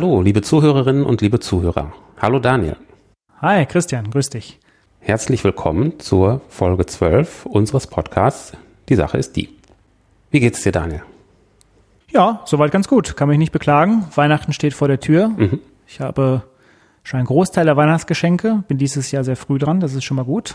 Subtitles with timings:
[0.00, 1.92] Hallo, liebe Zuhörerinnen und liebe Zuhörer.
[2.18, 2.76] Hallo Daniel.
[3.42, 4.60] Hi, Christian, grüß dich.
[5.00, 8.52] Herzlich willkommen zur Folge 12 unseres Podcasts.
[8.88, 9.48] Die Sache ist die.
[10.30, 11.02] Wie geht's dir, Daniel?
[12.12, 13.16] Ja, soweit ganz gut.
[13.16, 14.04] Kann mich nicht beklagen.
[14.14, 15.30] Weihnachten steht vor der Tür.
[15.30, 15.58] Mhm.
[15.88, 16.44] Ich habe
[17.02, 18.62] schon einen Großteil der Weihnachtsgeschenke.
[18.68, 19.80] Bin dieses Jahr sehr früh dran.
[19.80, 20.54] Das ist schon mal gut.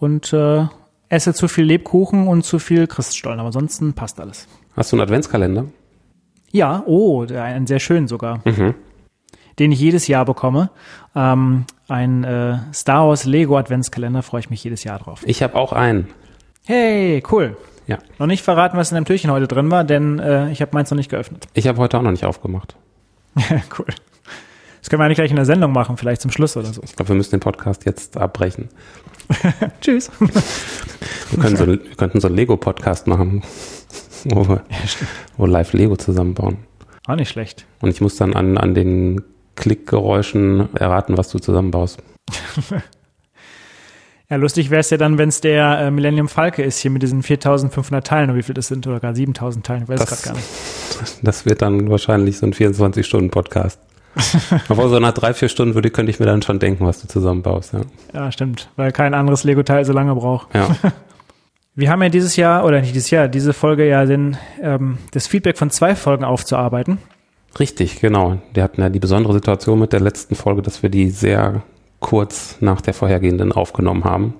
[0.00, 0.66] Und äh,
[1.08, 3.38] esse zu viel Lebkuchen und zu viel Christstollen.
[3.38, 4.48] Aber ansonsten passt alles.
[4.74, 5.66] Hast du einen Adventskalender?
[6.50, 8.40] Ja, oh, der- einen sehr schönen sogar.
[8.44, 8.74] Mhm.
[9.58, 10.70] Den ich jedes Jahr bekomme.
[11.16, 14.22] Ähm, ein äh, Star Wars Lego Adventskalender.
[14.22, 15.22] Freue ich mich jedes Jahr drauf.
[15.26, 16.08] Ich habe auch einen.
[16.66, 17.56] Hey, cool.
[17.88, 17.98] Ja.
[18.18, 20.90] Noch nicht verraten, was in dem Türchen heute drin war, denn äh, ich habe meins
[20.90, 21.48] noch nicht geöffnet.
[21.54, 22.76] Ich habe heute auch noch nicht aufgemacht.
[23.78, 23.86] cool.
[24.80, 26.82] Das können wir eigentlich gleich in der Sendung machen, vielleicht zum Schluss oder so.
[26.84, 28.68] Ich glaube, wir müssen den Podcast jetzt abbrechen.
[29.80, 30.10] Tschüss.
[30.20, 33.42] Wir, können so, wir könnten so einen Lego-Podcast machen,
[34.30, 34.62] wo wir
[35.36, 36.58] wo live Lego zusammenbauen.
[37.06, 37.66] Auch nicht schlecht.
[37.80, 39.22] Und ich muss dann an, an den
[39.56, 42.02] Klickgeräuschen erraten, was du zusammenbaust.
[44.30, 47.00] Ja, lustig wäre es ja dann, wenn es der äh, Millennium Falke ist, hier mit
[47.00, 50.06] diesen 4500 Teilen, oder wie viel das sind, oder gar 7000 Teilen, ich weiß es
[50.06, 50.48] gerade gar nicht.
[51.22, 53.80] Das wird dann wahrscheinlich so ein 24-Stunden-Podcast.
[54.68, 57.08] Aber so nach drei, vier Stunden würde, könnte ich mir dann schon denken, was du
[57.08, 57.72] zusammenbaust.
[57.72, 57.80] Ja.
[58.12, 60.54] Ja, stimmt, weil kein anderes Lego-Teil so lange braucht.
[60.54, 60.76] ja.
[61.78, 65.28] Wir haben ja dieses Jahr, oder nicht dieses Jahr, diese Folge ja den, ähm, das
[65.28, 66.98] Feedback von zwei Folgen aufzuarbeiten.
[67.60, 68.38] Richtig, genau.
[68.52, 71.62] Wir hatten ja die besondere Situation mit der letzten Folge, dass wir die sehr
[72.00, 74.34] kurz nach der vorhergehenden aufgenommen haben.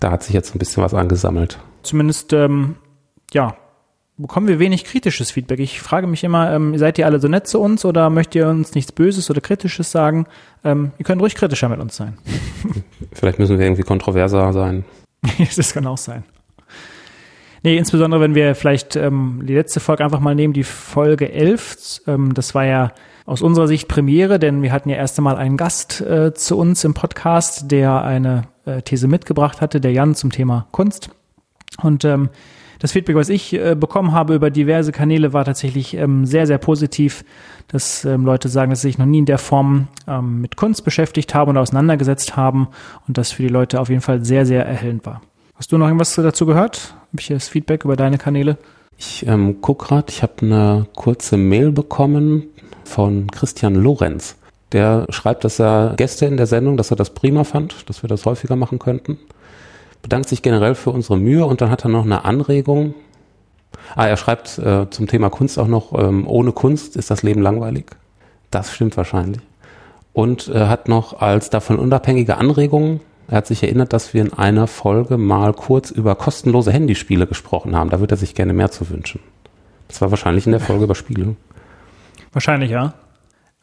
[0.00, 1.58] Da hat sich jetzt ein bisschen was angesammelt.
[1.82, 2.74] Zumindest, ähm,
[3.32, 3.56] ja,
[4.18, 5.60] bekommen wir wenig kritisches Feedback.
[5.60, 8.48] Ich frage mich immer, ähm, seid ihr alle so nett zu uns oder möchtet ihr
[8.48, 10.26] uns nichts Böses oder Kritisches sagen?
[10.62, 12.18] Ähm, ihr könnt ruhig kritischer mit uns sein.
[13.12, 14.84] Vielleicht müssen wir irgendwie kontroverser sein.
[15.56, 16.22] das kann auch sein.
[17.62, 22.02] Nee, insbesondere wenn wir vielleicht ähm, die letzte Folge einfach mal nehmen, die Folge 11.
[22.06, 22.92] Ähm, das war ja
[23.26, 26.84] aus unserer Sicht Premiere, denn wir hatten ja erst einmal einen Gast äh, zu uns
[26.84, 31.10] im Podcast, der eine äh, These mitgebracht hatte, der Jan zum Thema Kunst.
[31.82, 32.30] Und ähm,
[32.78, 36.58] das Feedback, was ich äh, bekommen habe über diverse Kanäle, war tatsächlich ähm, sehr, sehr
[36.58, 37.24] positiv,
[37.68, 40.82] dass ähm, Leute sagen, dass sie sich noch nie in der Form ähm, mit Kunst
[40.82, 42.68] beschäftigt haben und auseinandergesetzt haben
[43.06, 45.20] und das für die Leute auf jeden Fall sehr, sehr erhellend war.
[45.60, 46.94] Hast du noch irgendwas dazu gehört?
[47.12, 48.56] Habe ich das Feedback über deine Kanäle?
[48.96, 52.44] Ich ähm, guck gerade, ich habe eine kurze Mail bekommen
[52.84, 54.36] von Christian Lorenz.
[54.72, 58.08] Der schreibt, dass er Gäste in der Sendung, dass er das prima fand, dass wir
[58.08, 59.18] das häufiger machen könnten.
[60.00, 62.94] Bedankt sich generell für unsere Mühe und dann hat er noch eine Anregung.
[63.94, 67.42] Ah, er schreibt äh, zum Thema Kunst auch noch, ähm, ohne Kunst ist das Leben
[67.42, 67.84] langweilig.
[68.50, 69.42] Das stimmt wahrscheinlich.
[70.14, 73.00] Und äh, hat noch als davon unabhängige Anregung,
[73.30, 77.76] er hat sich erinnert, dass wir in einer Folge mal kurz über kostenlose Handyspiele gesprochen
[77.76, 77.88] haben.
[77.90, 79.20] Da würde er sich gerne mehr zu wünschen.
[79.86, 81.36] Das war wahrscheinlich in der Folge über Spiele.
[82.32, 82.94] Wahrscheinlich, ja.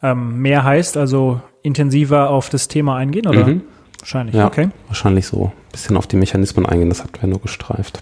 [0.02, 3.46] Ähm, mehr heißt also intensiver auf das Thema eingehen, oder?
[3.46, 3.62] Mhm.
[3.98, 4.70] Wahrscheinlich, Ja, okay.
[4.86, 5.46] wahrscheinlich so.
[5.46, 8.00] Ein bisschen auf die Mechanismen eingehen, das hatten wir nur gestreift.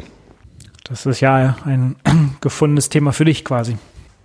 [0.84, 1.96] Das ist ja ein
[2.40, 3.76] gefundenes Thema für dich quasi.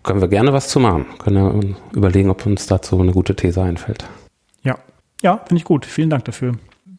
[0.04, 1.06] Können wir gerne was zu machen.
[1.18, 4.06] Können wir überlegen, ob uns dazu eine gute These einfällt.
[4.64, 4.78] Ja.
[5.24, 5.86] Ja, finde ich gut.
[5.86, 6.54] Vielen Dank dafür.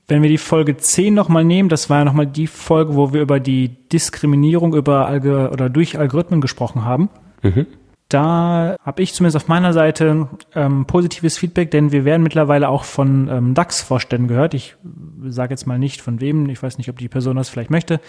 [0.09, 3.23] Wenn wir die Folge 10 nochmal nehmen, das war ja nochmal die Folge, wo wir
[3.23, 7.09] über die Diskriminierung über Alge oder durch Algorithmen gesprochen haben.
[7.43, 7.67] Mhm.
[8.09, 12.85] Da habe ich zumindest auf meiner Seite ähm, positives Feedback, denn wir werden mittlerweile auch
[12.85, 14.53] von ähm, DAX-Vorständen gehört.
[14.53, 14.77] Ich
[15.29, 18.01] sage jetzt mal nicht von wem, ich weiß nicht, ob die Person das vielleicht möchte.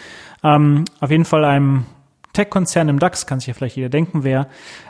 [0.43, 1.85] Ähm, auf jeden Fall einem
[2.33, 4.47] Tech-Konzern im DAX, kann sich ja vielleicht jeder denken, wer,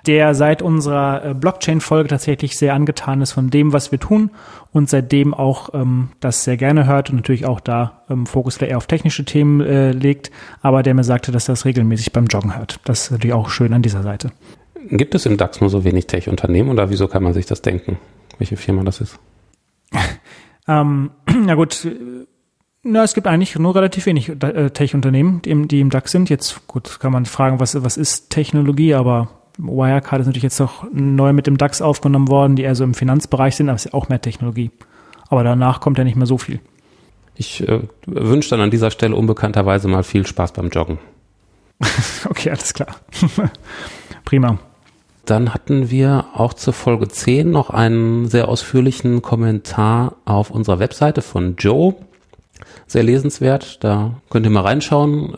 [0.08, 4.32] der seit unserer äh, Blockchain-Folge tatsächlich sehr angetan ist von dem, was wir tun
[4.72, 8.78] und seitdem auch ähm, das sehr gerne hört und natürlich auch da ähm, Fokus eher
[8.78, 10.32] auf technische Themen äh, legt,
[10.62, 12.80] aber der mir sagte, dass er das regelmäßig beim Joggen hört.
[12.86, 14.32] Das ist natürlich auch schön an dieser Seite.
[14.90, 18.00] Gibt es im DAX nur so wenig Tech-Unternehmen oder wieso kann man sich das denken?
[18.38, 19.20] Welche Firma das ist?
[20.68, 21.12] Ähm,
[21.46, 21.86] na gut,
[22.84, 26.30] na, es gibt eigentlich nur relativ wenig äh, Tech-Unternehmen, die, im- die im DAX sind.
[26.30, 30.84] Jetzt, gut, kann man fragen, was, was ist Technologie, aber Wirecard ist natürlich jetzt auch
[30.92, 33.94] neu mit dem DAX aufgenommen worden, die eher so im Finanzbereich sind, aber es ist
[33.94, 34.72] ja auch mehr Technologie.
[35.30, 36.60] Aber danach kommt ja nicht mehr so viel.
[37.36, 41.00] Ich äh, wünsche dann an dieser Stelle unbekannterweise mal viel Spaß beim Joggen.
[42.30, 42.96] Okay, alles klar.
[44.26, 44.58] Prima.
[45.26, 51.22] Dann hatten wir auch zur Folge 10 noch einen sehr ausführlichen Kommentar auf unserer Webseite
[51.22, 51.96] von Joe.
[52.88, 55.38] Sehr lesenswert, da könnt ihr mal reinschauen.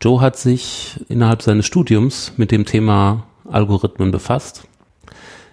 [0.00, 4.66] Joe hat sich innerhalb seines Studiums mit dem Thema Algorithmen befasst.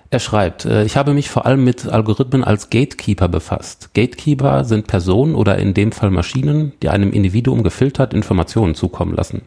[0.10, 3.94] Er schreibt, äh, ich habe mich vor allem mit Algorithmen als Gatekeeper befasst.
[3.94, 9.44] Gatekeeper sind Personen oder in dem Fall Maschinen, die einem Individuum gefiltert Informationen zukommen lassen.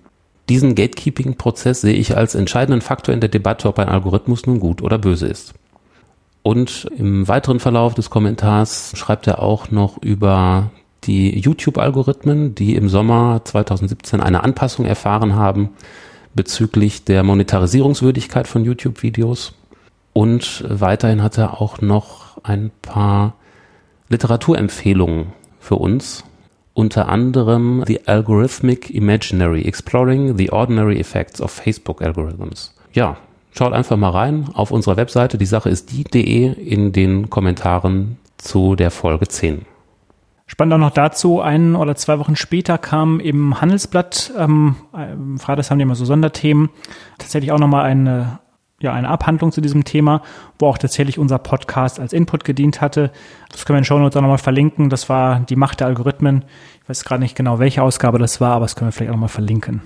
[0.49, 4.81] Diesen Gatekeeping-Prozess sehe ich als entscheidenden Faktor in der Debatte, ob ein Algorithmus nun gut
[4.81, 5.55] oder böse ist.
[6.43, 10.71] Und im weiteren Verlauf des Kommentars schreibt er auch noch über
[11.07, 15.71] die YouTube-Algorithmen, die im Sommer 2017 eine Anpassung erfahren haben
[16.35, 19.55] bezüglich der Monetarisierungswürdigkeit von YouTube-Videos.
[20.13, 23.35] Und weiterhin hat er auch noch ein paar
[24.09, 26.25] Literaturempfehlungen für uns,
[26.73, 32.75] unter anderem The Algorithmic Imaginary, Exploring the Ordinary Effects of Facebook Algorithms.
[32.93, 33.17] Ja,
[33.53, 38.77] schaut einfach mal rein auf unserer Webseite, die Sache ist die.de in den Kommentaren zu
[38.77, 39.67] der Folge 10.
[40.47, 44.77] Spannend auch noch dazu, ein oder zwei Wochen später kam im Handelsblatt, ähm,
[45.39, 46.69] Freitags haben die immer so Sonderthemen,
[47.19, 48.41] tatsächlich auch nochmal eine,
[48.79, 50.21] ja, eine Abhandlung zu diesem Thema,
[50.59, 53.11] wo auch tatsächlich unser Podcast als Input gedient hatte.
[53.51, 54.91] Das können wir in Show Notes auch nochmal verlinken.
[54.91, 56.45] Das war die Macht der Algorithmen.
[56.83, 59.17] Ich weiß gerade nicht genau, welche Ausgabe das war, aber das können wir vielleicht auch
[59.17, 59.81] nochmal verlinken.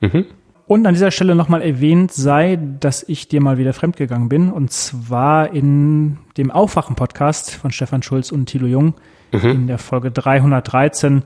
[0.00, 0.26] Mhm.
[0.66, 4.50] Und an dieser Stelle nochmal erwähnt sei, dass ich dir mal wieder fremdgegangen bin.
[4.50, 8.94] Und zwar in dem Aufwachen-Podcast von Stefan Schulz und Thilo Jung
[9.32, 9.50] mhm.
[9.50, 11.22] in der Folge 313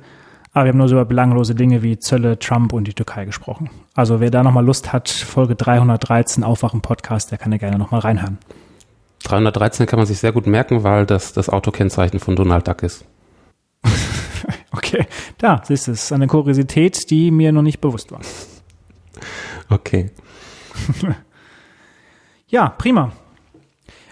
[0.55, 3.71] aber wir haben nur so über belanglose Dinge wie Zölle, Trump und die Türkei gesprochen.
[3.97, 8.01] Also wer da nochmal Lust hat, Folge 313 Aufwachen Podcast, der kann ja gerne nochmal
[8.01, 8.39] reinhören.
[9.25, 13.05] 313 kann man sich sehr gut merken, weil das das Autokennzeichen von Donald Duck ist.
[14.71, 15.06] okay,
[15.39, 18.21] da siehst du, es eine Kuriosität, die mir noch nicht bewusst war.
[19.71, 20.12] Okay.
[22.47, 23.11] ja, prima.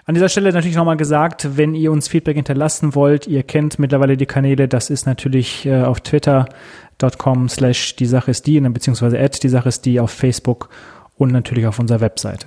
[0.05, 4.17] An dieser Stelle natürlich nochmal gesagt, wenn ihr uns Feedback hinterlassen wollt, ihr kennt mittlerweile
[4.17, 9.41] die Kanäle, das ist natürlich äh, auf twitter.com slash die Sache ist die, beziehungsweise at
[9.43, 10.71] die Sache ist die auf Facebook
[11.17, 12.47] und natürlich auf unserer Webseite.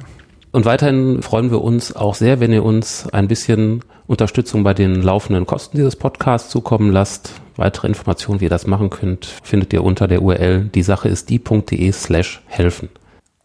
[0.51, 5.01] Und weiterhin freuen wir uns auch sehr, wenn ihr uns ein bisschen Unterstützung bei den
[5.01, 7.33] laufenden Kosten dieses Podcasts zukommen lasst.
[7.55, 11.29] Weitere Informationen, wie ihr das machen könnt, findet ihr unter der URL die Sache ist
[11.29, 12.89] die.de slash helfen.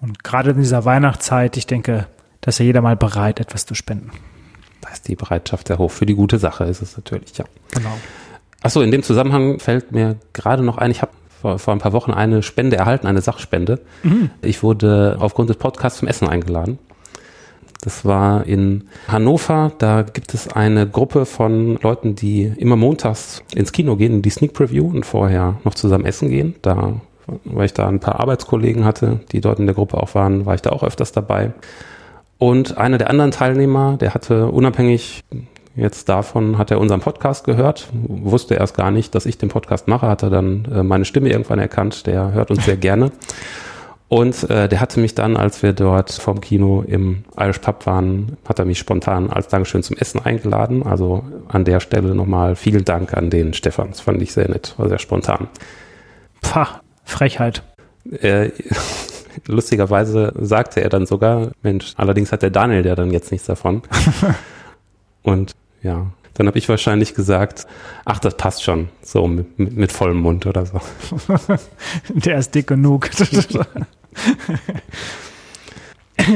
[0.01, 2.07] Und gerade in dieser Weihnachtszeit, ich denke,
[2.41, 4.11] dass ja jeder mal bereit, etwas zu spenden.
[4.81, 5.91] Da ist die Bereitschaft sehr hoch.
[5.91, 7.45] Für die gute Sache ist es natürlich, ja.
[7.73, 7.93] Genau.
[8.63, 11.93] Achso, in dem Zusammenhang fällt mir gerade noch ein, ich habe vor, vor ein paar
[11.93, 13.81] Wochen eine Spende erhalten, eine Sachspende.
[14.03, 14.31] Mhm.
[14.43, 16.79] Ich wurde aufgrund des Podcasts zum Essen eingeladen.
[17.81, 19.73] Das war in Hannover.
[19.79, 24.31] Da gibt es eine Gruppe von Leuten, die immer montags ins Kino gehen, in die
[24.31, 26.57] Sneak Preview und vorher noch zusammen essen gehen.
[26.61, 27.01] Da,
[27.45, 30.55] weil ich da ein paar Arbeitskollegen hatte, die dort in der Gruppe auch waren, war
[30.55, 31.55] ich da auch öfters dabei.
[32.41, 35.25] Und einer der anderen Teilnehmer, der hatte unabhängig
[35.77, 39.89] jetzt davon, hat er unseren Podcast gehört, wusste erst gar nicht, dass ich den Podcast
[39.89, 43.13] mache, hat er dann äh, meine Stimme irgendwann erkannt, der hört uns sehr gerne.
[44.09, 48.39] Und äh, der hatte mich dann, als wir dort vom Kino im Irish Pub waren,
[48.49, 50.83] hat er mich spontan als Dankeschön zum Essen eingeladen.
[50.85, 53.91] Also an der Stelle nochmal vielen Dank an den Stefan.
[53.91, 55.47] Das fand ich sehr nett, war sehr spontan.
[56.43, 57.63] Pfah, Frechheit.
[58.11, 58.49] Äh,
[59.47, 63.83] Lustigerweise sagte er dann sogar, Mensch, allerdings hat der Daniel ja dann jetzt nichts davon.
[65.23, 67.67] Und ja, dann habe ich wahrscheinlich gesagt,
[68.05, 70.81] ach, das passt schon, so mit, mit, mit vollem Mund oder so.
[72.09, 73.11] der ist dick genug.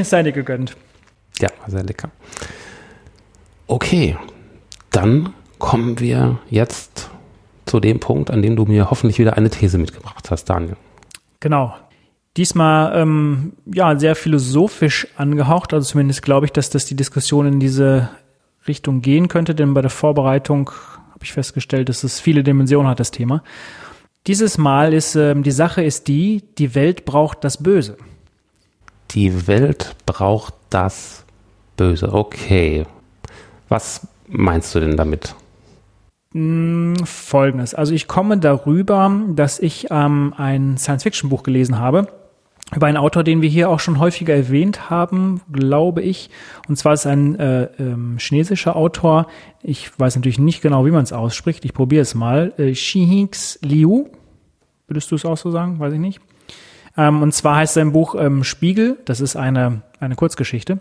[0.03, 0.75] Sei dir gegönnt.
[1.39, 2.09] Ja, war sehr lecker.
[3.67, 4.17] Okay,
[4.91, 7.09] dann kommen wir jetzt
[7.65, 10.77] zu dem Punkt, an dem du mir hoffentlich wieder eine These mitgebracht hast, Daniel.
[11.39, 11.73] Genau.
[12.37, 17.59] Diesmal ähm, ja sehr philosophisch angehaucht, also zumindest glaube ich, dass das die Diskussion in
[17.61, 18.09] diese
[18.67, 20.69] Richtung gehen könnte, denn bei der Vorbereitung
[21.11, 23.41] habe ich festgestellt, dass es viele Dimensionen hat, das Thema.
[24.27, 27.95] Dieses Mal ist ähm, die Sache ist die, die Welt braucht das Böse.
[29.11, 31.23] Die Welt braucht das
[31.77, 32.11] Böse.
[32.11, 32.85] Okay.
[33.69, 35.35] Was meinst du denn damit?
[36.33, 37.73] Hm, folgendes.
[37.73, 42.07] Also ich komme darüber, dass ich ähm, ein Science-Fiction-Buch gelesen habe
[42.73, 46.29] über einen Autor, den wir hier auch schon häufiger erwähnt haben, glaube ich.
[46.67, 49.27] Und zwar ist ein äh, ähm, chinesischer Autor.
[49.61, 51.63] Ich weiß natürlich nicht genau, wie man es ausspricht.
[51.63, 52.53] Ich probiere es mal.
[52.57, 54.07] Äh, Shihix Liu.
[54.87, 55.79] Würdest du es auch so sagen?
[55.79, 56.19] Weiß ich nicht.
[56.97, 58.97] Ähm, und zwar heißt sein Buch ähm, Spiegel.
[59.05, 60.79] Das ist eine, eine Kurzgeschichte.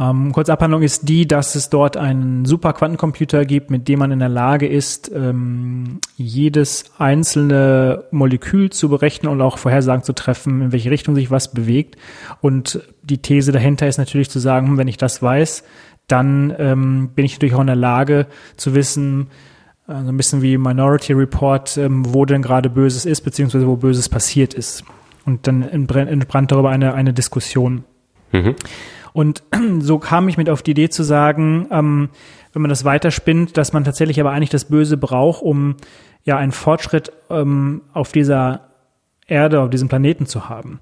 [0.00, 4.30] Ähm, Kurzabhandlung ist die, dass es dort einen Superquantencomputer gibt, mit dem man in der
[4.30, 10.90] Lage ist, ähm, jedes einzelne Molekül zu berechnen und auch Vorhersagen zu treffen, in welche
[10.90, 11.96] Richtung sich was bewegt.
[12.40, 15.64] Und die These dahinter ist natürlich zu sagen, hm, wenn ich das weiß,
[16.06, 18.26] dann ähm, bin ich natürlich auch in der Lage
[18.56, 19.28] zu wissen,
[19.86, 23.66] äh, so also ein bisschen wie Minority Report, ähm, wo denn gerade Böses ist, beziehungsweise
[23.66, 24.82] wo Böses passiert ist.
[25.26, 27.84] Und dann entbrannt darüber eine, eine Diskussion.
[28.32, 28.54] Mhm.
[29.12, 29.42] Und
[29.80, 32.10] so kam ich mit auf die Idee zu sagen, ähm,
[32.52, 35.76] wenn man das weiterspinnt, dass man tatsächlich aber eigentlich das Böse braucht, um
[36.24, 38.68] ja einen Fortschritt ähm, auf dieser
[39.26, 40.80] Erde, auf diesem Planeten zu haben.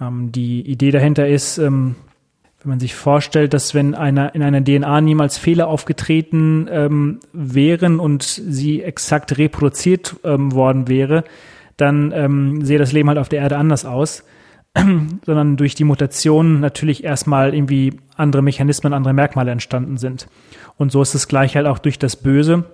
[0.00, 1.96] Ähm, die Idee dahinter ist, ähm,
[2.62, 7.98] wenn man sich vorstellt, dass wenn einer in einer DNA niemals Fehler aufgetreten ähm, wären
[7.98, 11.24] und sie exakt reproduziert ähm, worden wäre,
[11.78, 14.24] dann ähm, sehe das Leben halt auf der Erde anders aus.
[15.26, 20.28] sondern durch die Mutation natürlich erstmal irgendwie andere Mechanismen, andere Merkmale entstanden sind.
[20.76, 22.64] Und so ist es gleich halt auch durch das Böse.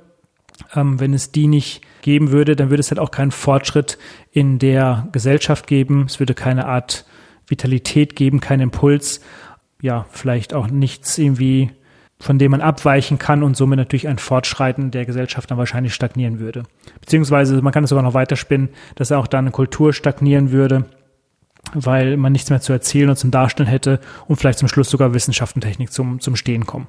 [0.74, 3.98] Ähm, wenn es die nicht geben würde, dann würde es halt auch keinen Fortschritt
[4.30, 6.04] in der Gesellschaft geben.
[6.06, 7.06] Es würde keine Art
[7.46, 9.20] Vitalität geben, keinen Impuls.
[9.80, 11.70] Ja, vielleicht auch nichts irgendwie,
[12.18, 16.40] von dem man abweichen kann und somit natürlich ein Fortschreiten der Gesellschaft dann wahrscheinlich stagnieren
[16.40, 16.64] würde.
[17.00, 20.86] Beziehungsweise man kann es sogar noch weiterspinnen, dass auch dann eine Kultur stagnieren würde
[21.74, 25.14] weil man nichts mehr zu erzählen und zum Darstellen hätte und vielleicht zum Schluss sogar
[25.14, 26.86] Wissenschaft und Technik zum, zum Stehen kommen.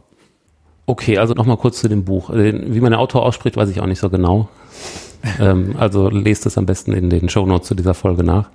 [0.86, 2.29] Okay, also nochmal kurz zu dem Buch.
[2.29, 4.50] Äh, wie man der Autor ausspricht, weiß ich auch nicht so genau.
[5.39, 8.50] ähm, also lest es am besten in den Show Notes zu dieser Folge nach.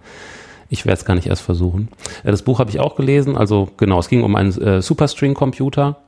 [0.70, 1.88] Ich werde es gar nicht erst versuchen.
[2.24, 3.36] Äh, das Buch habe ich auch gelesen.
[3.36, 5.98] Also genau, es ging um einen äh, Superstring-Computer.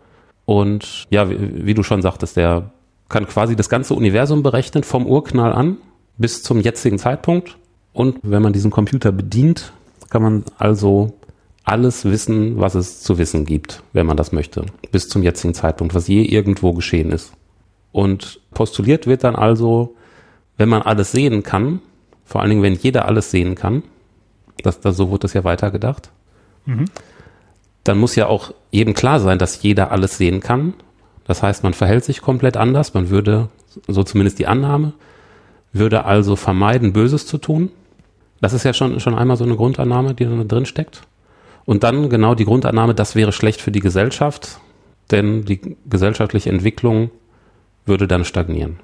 [0.47, 2.71] Und ja, wie, wie, du schon sagtest, der
[3.11, 5.77] kann quasi das ganze Universum berechnen, vom Urknall an
[6.17, 7.59] bis zum jetzigen Zeitpunkt.
[7.93, 9.73] Und wenn man diesen Computer bedient,
[10.15, 11.13] kann man also
[11.65, 15.93] alles wissen, was es zu wissen gibt, wenn man das möchte, bis zum jetzigen Zeitpunkt,
[15.93, 17.33] was je irgendwo geschehen ist.
[17.91, 19.97] Und postuliert wird dann also,
[20.57, 21.81] wenn man alles sehen kann,
[22.25, 23.83] vor allen Dingen, wenn jeder alles sehen kann,
[24.63, 26.13] das, das, so wurde das ja weitergedacht,
[26.65, 26.85] mhm.
[27.83, 30.75] dann muss ja auch jedem klar sein, dass jeder alles sehen kann.
[31.25, 33.49] Das heißt, man verhält sich komplett anders, man würde,
[33.89, 34.93] so zumindest die Annahme,
[35.73, 37.73] würde also vermeiden, Böses zu tun,
[38.41, 41.03] das ist ja schon, schon einmal so eine Grundannahme, die da drin steckt.
[41.65, 44.61] Und dann genau die Grundannahme, das wäre schlecht für die Gesellschaft,
[45.11, 47.11] denn die gesellschaftliche Entwicklung
[47.87, 48.81] würde dann stagnieren.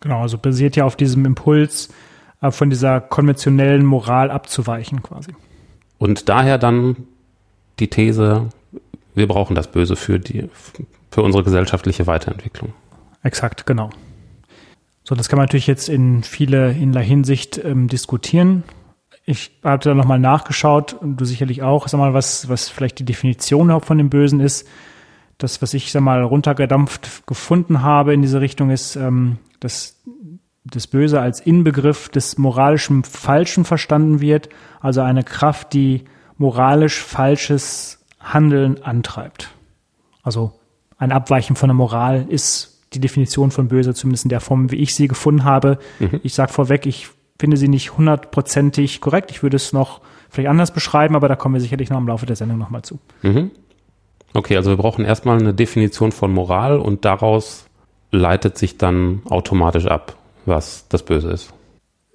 [0.00, 1.88] Genau, also basiert ja auf diesem Impuls,
[2.40, 5.32] äh, von dieser konventionellen Moral abzuweichen quasi.
[5.98, 6.96] Und daher dann
[7.80, 8.48] die These,
[9.14, 10.48] wir brauchen das Böse für die,
[11.10, 12.72] für unsere gesellschaftliche Weiterentwicklung.
[13.22, 13.90] Exakt, genau.
[15.08, 18.62] So, das kann man natürlich jetzt in viele in der Hinsicht ähm, diskutieren.
[19.24, 23.06] Ich habe da nochmal nachgeschaut und du sicherlich auch, sag mal, was, was vielleicht die
[23.06, 24.68] Definition von dem Bösen ist.
[25.38, 29.98] Das, was ich sag mal runtergedampft gefunden habe in diese Richtung, ist, ähm, dass
[30.66, 36.04] das Böse als Inbegriff des moralischen Falschen verstanden wird, also eine Kraft, die
[36.36, 39.54] moralisch falsches Handeln antreibt.
[40.22, 40.52] Also
[40.98, 44.76] ein Abweichen von der Moral ist die Definition von Böse, zumindest in der Form, wie
[44.76, 45.78] ich sie gefunden habe.
[45.98, 46.20] Mhm.
[46.22, 49.30] Ich sage vorweg, ich finde sie nicht hundertprozentig korrekt.
[49.30, 52.26] Ich würde es noch vielleicht anders beschreiben, aber da kommen wir sicherlich noch im Laufe
[52.26, 52.98] der Sendung nochmal zu.
[53.22, 53.50] Mhm.
[54.34, 57.66] Okay, also wir brauchen erstmal eine Definition von Moral und daraus
[58.10, 60.16] leitet sich dann automatisch ab,
[60.46, 61.52] was das Böse ist.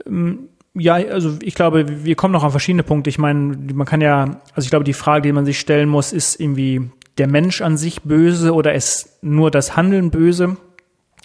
[0.05, 3.09] Ähm, ja, also ich glaube, wir kommen noch an verschiedene Punkte.
[3.09, 6.13] Ich meine, man kann ja, also ich glaube, die Frage, die man sich stellen muss,
[6.13, 10.57] ist irgendwie der Mensch an sich böse oder ist nur das Handeln böse?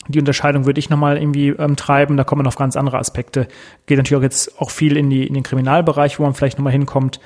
[0.09, 2.17] Die Unterscheidung würde ich nochmal irgendwie ähm, treiben.
[2.17, 3.47] Da kommen auf ganz andere Aspekte.
[3.87, 6.73] Geht natürlich auch jetzt auch viel in, die, in den Kriminalbereich, wo man vielleicht nochmal
[6.73, 7.21] hinkommt.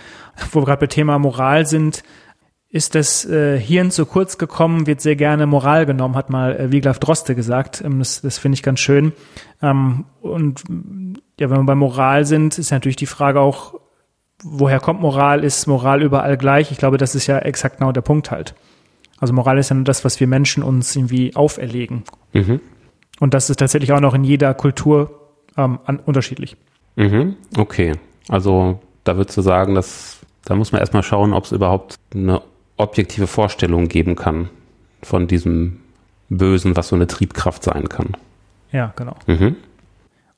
[0.50, 2.02] Wo wir gerade bei Thema Moral sind,
[2.68, 6.72] ist das äh, Hirn zu kurz gekommen, wird sehr gerne Moral genommen, hat mal äh,
[6.72, 7.82] Wiglaf Droste gesagt.
[7.84, 9.12] Ähm, das das finde ich ganz schön.
[9.60, 10.64] Ähm, und
[11.38, 13.74] ja, wenn wir bei Moral sind, ist natürlich die Frage auch,
[14.42, 15.44] woher kommt Moral?
[15.44, 16.72] Ist Moral überall gleich?
[16.72, 18.54] Ich glaube, das ist ja exakt genau der Punkt halt.
[19.18, 22.04] Also Moral ist ja nur das, was wir Menschen uns irgendwie auferlegen.
[22.32, 22.60] Mhm.
[23.22, 26.56] Und das ist tatsächlich auch noch in jeder Kultur ähm, an, unterschiedlich.
[26.96, 27.36] Mhm.
[27.56, 27.92] Okay.
[28.28, 32.42] Also da würdest du sagen, dass da muss man erstmal schauen, ob es überhaupt eine
[32.78, 34.50] objektive Vorstellung geben kann
[35.04, 35.78] von diesem
[36.30, 38.16] Bösen, was so eine Triebkraft sein kann.
[38.72, 39.14] Ja, genau.
[39.28, 39.54] Mhm.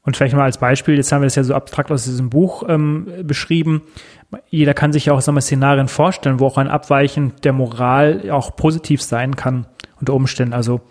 [0.03, 2.65] Und vielleicht mal als Beispiel, jetzt haben wir das ja so abstrakt aus diesem Buch
[2.69, 3.81] ähm, beschrieben.
[4.51, 8.31] Jeder kann sich ja auch sagen wir, Szenarien vorstellen, wo auch ein Abweichen der Moral
[8.31, 9.65] auch positiv sein kann
[9.99, 10.53] unter Umständen.
[10.53, 10.83] Also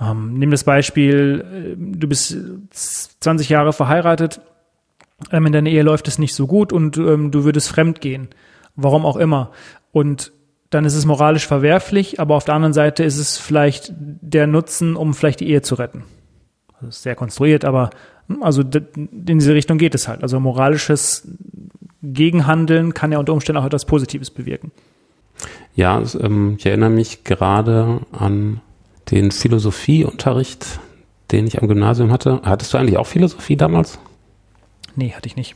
[0.00, 2.36] ähm, nimm das Beispiel, äh, du bist
[2.70, 4.40] 20 Jahre verheiratet,
[5.32, 8.28] ähm, in deiner Ehe läuft es nicht so gut und ähm, du würdest fremd gehen.
[8.76, 9.50] Warum auch immer.
[9.90, 10.32] Und
[10.70, 14.96] dann ist es moralisch verwerflich, aber auf der anderen Seite ist es vielleicht der Nutzen,
[14.96, 16.04] um vielleicht die Ehe zu retten.
[16.80, 17.90] Das ist sehr konstruiert, aber
[18.28, 20.22] hm, also in diese Richtung geht es halt.
[20.22, 21.26] Also moralisches
[22.02, 24.70] Gegenhandeln kann ja unter Umständen auch etwas Positives bewirken.
[25.74, 28.60] Ja, ähm, ich erinnere mich gerade an
[29.10, 30.80] den Philosophieunterricht,
[31.30, 32.40] den ich am Gymnasium hatte.
[32.44, 33.98] Hattest du eigentlich auch Philosophie damals?
[34.96, 35.54] Nee, hatte ich nicht.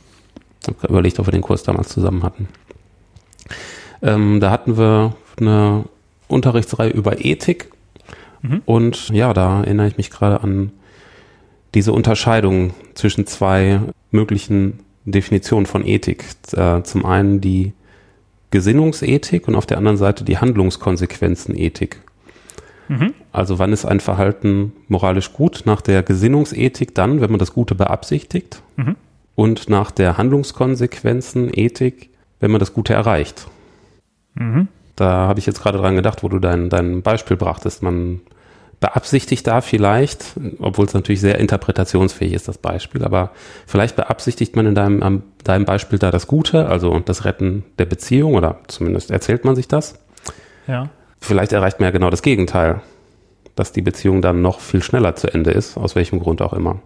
[0.61, 2.47] Ich habe überlegt, ob wir den Kurs damals zusammen hatten.
[4.01, 5.85] Ähm, da hatten wir eine
[6.27, 7.71] Unterrichtsreihe über Ethik.
[8.41, 8.61] Mhm.
[8.65, 10.71] Und ja, da erinnere ich mich gerade an
[11.73, 13.81] diese Unterscheidung zwischen zwei
[14.11, 16.23] möglichen Definitionen von Ethik.
[16.53, 17.73] Äh, zum einen die
[18.51, 22.02] Gesinnungsethik und auf der anderen Seite die Handlungskonsequenzenethik.
[22.87, 23.13] Mhm.
[23.31, 25.63] Also wann ist ein Verhalten moralisch gut?
[25.65, 28.61] Nach der Gesinnungsethik dann, wenn man das Gute beabsichtigt.
[28.75, 28.95] Mhm.
[29.35, 32.09] Und nach der Handlungskonsequenzenethik,
[32.39, 33.47] wenn man das Gute erreicht.
[34.35, 34.67] Mhm.
[34.95, 37.81] Da habe ich jetzt gerade dran gedacht, wo du dein, dein Beispiel brachtest.
[37.81, 38.21] Man
[38.79, 43.31] beabsichtigt da vielleicht, obwohl es natürlich sehr interpretationsfähig ist, das Beispiel, aber
[43.65, 48.33] vielleicht beabsichtigt man in deinem, deinem Beispiel da das Gute, also das Retten der Beziehung
[48.33, 50.03] oder zumindest erzählt man sich das.
[50.67, 50.89] Ja.
[51.23, 52.81] Vielleicht erreicht man ja genau das Gegenteil,
[53.55, 56.81] dass die Beziehung dann noch viel schneller zu Ende ist, aus welchem Grund auch immer.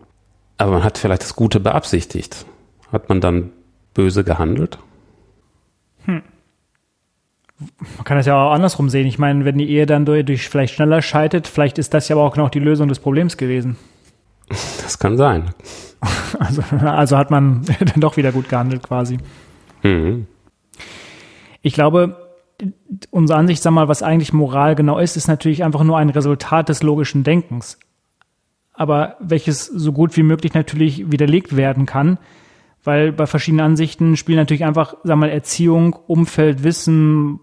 [0.59, 2.45] Aber man hat vielleicht das Gute beabsichtigt.
[2.91, 3.49] Hat man dann
[3.95, 4.77] böse gehandelt?
[6.05, 6.21] Hm.
[7.57, 9.07] Man kann das ja auch andersrum sehen.
[9.07, 12.15] Ich meine, wenn die Ehe dann durch, durch vielleicht schneller scheitert, vielleicht ist das ja
[12.15, 13.75] aber auch noch die Lösung des Problems gewesen.
[14.83, 15.49] Das kann sein.
[16.39, 19.17] Also, also hat man dann doch wieder gut gehandelt quasi.
[19.81, 20.27] Mhm.
[21.63, 22.26] Ich glaube,
[23.11, 26.69] unsere Ansicht, sag mal, was eigentlich Moral genau ist, ist natürlich einfach nur ein Resultat
[26.69, 27.79] des logischen Denkens.
[28.73, 32.19] Aber welches so gut wie möglich natürlich widerlegt werden kann,
[32.83, 37.39] weil bei verschiedenen Ansichten spielen natürlich einfach, sag mal, Erziehung, Umfeld, Wissen,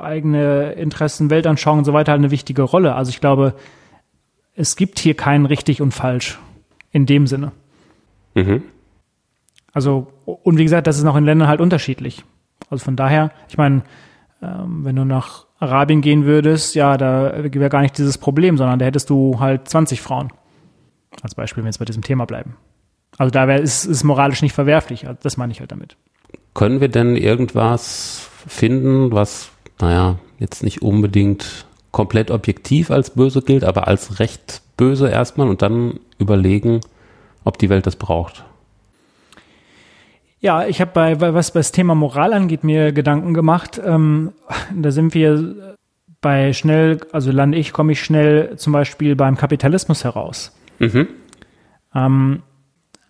[0.00, 2.94] eigene Interessen, Weltanschauung und so weiter halt eine wichtige Rolle.
[2.94, 3.54] Also ich glaube,
[4.54, 6.38] es gibt hier kein richtig und falsch
[6.90, 7.52] in dem Sinne.
[8.34, 8.62] Mhm.
[9.72, 12.24] Also, und wie gesagt, das ist noch in Ländern halt unterschiedlich.
[12.70, 13.82] Also von daher, ich meine,
[14.42, 18.78] ähm, wenn du nach Arabien gehen würdest, ja, da wäre gar nicht dieses Problem, sondern
[18.78, 20.32] da hättest du halt 20 Frauen.
[21.22, 22.56] Als Beispiel, wenn wir jetzt bei diesem Thema bleiben.
[23.16, 25.06] Also da wäre ist, ist moralisch nicht verwerflich.
[25.06, 25.96] Also das meine ich halt damit.
[26.54, 33.64] Können wir denn irgendwas finden, was, naja, jetzt nicht unbedingt komplett objektiv als böse gilt,
[33.64, 36.80] aber als recht böse erstmal und dann überlegen,
[37.44, 38.44] ob die Welt das braucht?
[40.40, 43.80] Ja, ich habe bei, was das Thema Moral angeht, mir Gedanken gemacht.
[43.84, 44.32] Ähm,
[44.74, 45.76] da sind wir
[46.20, 50.56] bei schnell, also lande ich, komme ich schnell zum Beispiel beim Kapitalismus heraus.
[50.78, 51.08] Mhm.
[51.94, 52.42] Ähm,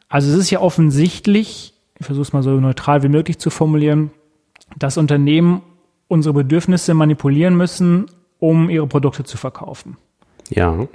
[0.09, 4.11] also es ist ja offensichtlich, ich versuche es mal so neutral wie möglich zu formulieren,
[4.77, 5.63] dass Unternehmen
[6.07, 8.07] unsere Bedürfnisse manipulieren müssen,
[8.39, 9.99] um ihre Produkte zu verkaufen.
[10.49, 10.71] Ja.
[10.71, 10.89] Und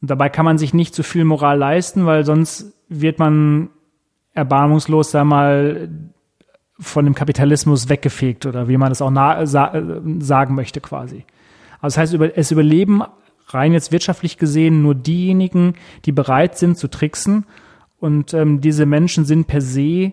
[0.00, 3.68] dabei kann man sich nicht zu so viel Moral leisten, weil sonst wird man
[4.34, 5.88] erbarmungslos, sag mal,
[6.78, 9.12] von dem Kapitalismus weggefegt oder wie man es auch
[9.44, 9.82] sa
[10.18, 11.24] sagen möchte quasi.
[11.80, 13.02] Also das heißt, es überleben
[13.48, 17.46] rein jetzt wirtschaftlich gesehen nur diejenigen, die bereit sind zu tricksen
[18.00, 20.12] und ähm, diese Menschen sind per se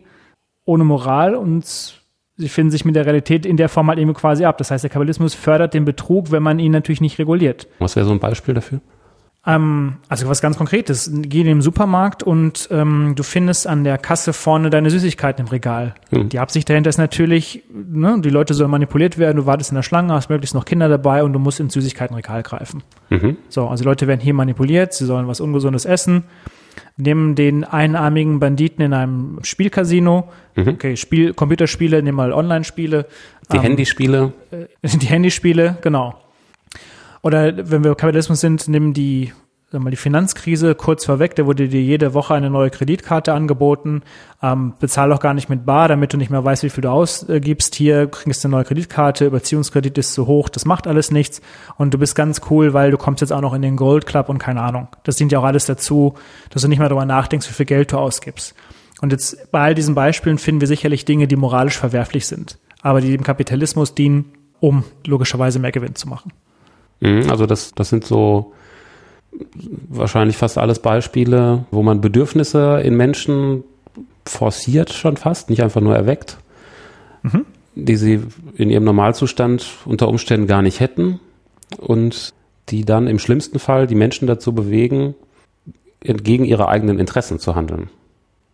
[0.65, 2.01] ohne Moral und
[2.37, 4.57] sie finden sich mit der Realität in der Form halt eben quasi ab.
[4.57, 7.67] Das heißt, der Kapitalismus fördert den Betrug, wenn man ihn natürlich nicht reguliert.
[7.79, 8.81] Was wäre so ein Beispiel dafür?
[9.45, 11.11] Ähm, also was ganz Konkretes.
[11.13, 15.49] Geh in den Supermarkt und ähm, du findest an der Kasse vorne deine Süßigkeiten im
[15.49, 15.95] Regal.
[16.11, 16.29] Mhm.
[16.29, 19.83] Die Absicht dahinter ist natürlich, ne, die Leute sollen manipuliert werden, du wartest in der
[19.83, 22.83] Schlange, hast möglichst noch Kinder dabei und du musst ins Süßigkeitenregal greifen.
[23.09, 23.37] Mhm.
[23.49, 26.23] So, also die Leute werden hier manipuliert, sie sollen was Ungesundes essen
[26.97, 30.29] nehmen den einarmigen Banditen in einem Spielcasino.
[30.55, 30.67] Mhm.
[30.67, 33.07] Okay, Spiel, Computerspiele, nehmen mal Online-Spiele.
[33.51, 34.33] Die ähm, Handyspiele.
[34.51, 36.20] Äh, die Handyspiele, genau.
[37.21, 39.31] Oder wenn wir Kapitalismus sind, nehmen die
[39.71, 44.01] sag mal, die Finanzkrise kurz vorweg, da wurde dir jede Woche eine neue Kreditkarte angeboten.
[44.43, 46.91] Ähm, bezahl auch gar nicht mit Bar, damit du nicht mehr weißt, wie viel du
[46.91, 47.75] ausgibst.
[47.75, 51.41] Hier kriegst du eine neue Kreditkarte, Überziehungskredit ist zu hoch, das macht alles nichts.
[51.77, 54.27] Und du bist ganz cool, weil du kommst jetzt auch noch in den Gold Club
[54.27, 54.89] und keine Ahnung.
[55.03, 56.15] Das dient ja auch alles dazu,
[56.49, 58.55] dass du nicht mehr darüber nachdenkst, wie viel Geld du ausgibst.
[59.01, 62.99] Und jetzt bei all diesen Beispielen finden wir sicherlich Dinge, die moralisch verwerflich sind, aber
[62.99, 66.33] die dem Kapitalismus dienen, um logischerweise mehr Gewinn zu machen.
[67.01, 68.53] Mhm, also das, das sind so
[69.89, 73.63] wahrscheinlich fast alles Beispiele, wo man Bedürfnisse in Menschen
[74.25, 76.37] forciert schon fast, nicht einfach nur erweckt,
[77.23, 77.45] mhm.
[77.75, 78.21] die sie
[78.55, 81.19] in ihrem Normalzustand unter Umständen gar nicht hätten
[81.77, 82.33] und
[82.69, 85.15] die dann im schlimmsten Fall die Menschen dazu bewegen,
[86.01, 87.89] entgegen ihrer eigenen Interessen zu handeln.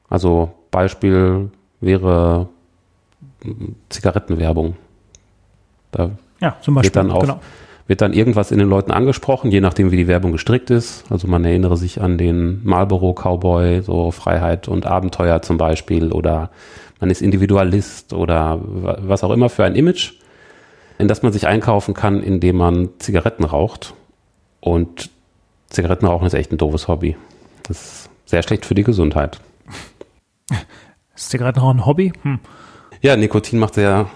[0.09, 2.49] Also Beispiel wäre
[3.89, 4.75] Zigarettenwerbung.
[5.91, 6.95] Da Ja, zum Beispiel.
[6.95, 7.39] Wird dann, auf, genau.
[7.87, 11.05] Wird dann irgendwas in den Leuten angesprochen, je nachdem, wie die Werbung gestrickt ist.
[11.09, 16.51] Also man erinnere sich an den Marlboro Cowboy, so Freiheit und Abenteuer zum Beispiel, oder
[16.99, 20.13] man ist Individualist oder was auch immer für ein Image,
[20.97, 23.93] in das man sich einkaufen kann, indem man Zigaretten raucht.
[24.59, 25.09] Und
[25.69, 27.15] Zigarettenrauchen ist echt ein doofes Hobby.
[27.63, 29.39] Das ist sehr schlecht für die Gesundheit.
[31.15, 32.13] Ist Zigarettenrauchen ein Hobby?
[32.21, 32.39] Hm.
[33.01, 34.07] Ja, Nikotin macht sehr,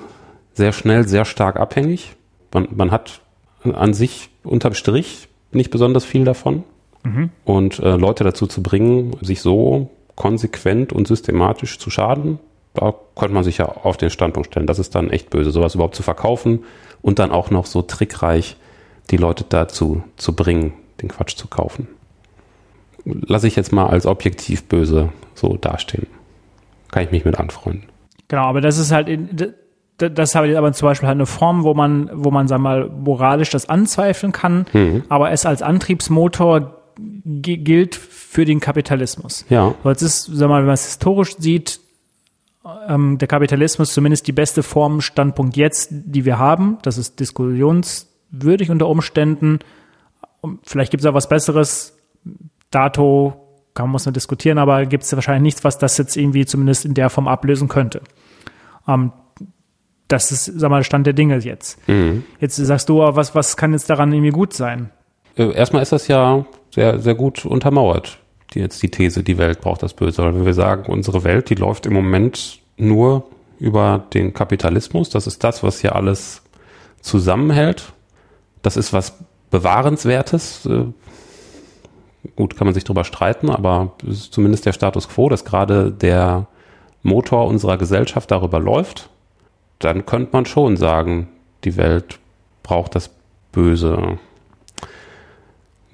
[0.53, 2.15] sehr schnell, sehr stark abhängig.
[2.53, 3.21] Man, man hat
[3.63, 6.63] an sich unterm Strich nicht besonders viel davon.
[7.03, 7.29] Mhm.
[7.45, 12.39] Und äh, Leute dazu zu bringen, sich so konsequent und systematisch zu schaden,
[12.73, 14.67] da könnte man sich ja auf den Standpunkt stellen.
[14.67, 16.63] Das ist dann echt böse, sowas überhaupt zu verkaufen
[17.01, 18.55] und dann auch noch so trickreich
[19.09, 21.87] die Leute dazu zu bringen, den Quatsch zu kaufen.
[23.03, 26.07] Lasse ich jetzt mal als objektiv böse so dastehen.
[26.91, 27.83] Kann ich mich mit anfreunden.
[28.27, 29.53] Genau, aber das ist halt, in,
[30.09, 32.89] das habe ich aber zum Beispiel halt eine Form, wo man, wo man, sag mal,
[32.89, 35.03] moralisch das anzweifeln kann, mhm.
[35.09, 36.77] aber es als Antriebsmotor
[37.25, 39.45] gilt für den Kapitalismus.
[39.49, 39.73] Ja.
[39.83, 41.79] So, jetzt ist, sag mal, wenn man es historisch sieht,
[42.87, 46.77] ähm, der Kapitalismus zumindest die beste Form, Standpunkt jetzt, die wir haben.
[46.83, 49.59] Das ist diskussionswürdig unter Umständen.
[50.63, 51.97] Vielleicht gibt es auch was Besseres.
[52.69, 53.33] Dato
[53.73, 56.85] kann man muss noch diskutieren, aber gibt es wahrscheinlich nichts, was das jetzt irgendwie zumindest
[56.85, 58.01] in der Form ablösen könnte.
[58.87, 59.11] Ähm,
[60.11, 61.77] das ist, sag mal, der Stand der Dinge jetzt.
[61.87, 62.23] Mhm.
[62.39, 64.89] Jetzt sagst du, was, was kann jetzt daran irgendwie gut sein?
[65.35, 68.19] Äh, erstmal ist das ja sehr, sehr gut untermauert,
[68.53, 70.23] die, jetzt die These, die Welt braucht das Böse.
[70.23, 73.27] Weil wir sagen, unsere Welt, die läuft im Moment nur
[73.59, 75.09] über den Kapitalismus.
[75.09, 76.41] Das ist das, was hier alles
[77.01, 77.93] zusammenhält.
[78.61, 79.17] Das ist was
[79.49, 80.65] Bewahrenswertes.
[80.65, 80.85] Äh,
[82.35, 85.91] gut, kann man sich drüber streiten, aber es ist zumindest der Status quo, dass gerade
[85.91, 86.47] der
[87.03, 89.09] Motor unserer Gesellschaft darüber läuft.
[89.81, 91.27] Dann könnte man schon sagen,
[91.63, 92.19] die Welt
[92.63, 93.09] braucht das
[93.51, 93.97] Böse.
[93.97, 94.19] Man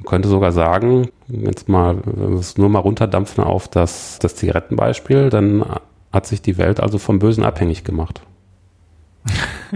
[0.05, 5.29] könnte sogar sagen, jetzt mal, wenn wir es nur mal runterdampfen auf das, das Zigarettenbeispiel,
[5.29, 5.65] dann
[6.11, 8.21] hat sich die Welt also vom Bösen abhängig gemacht.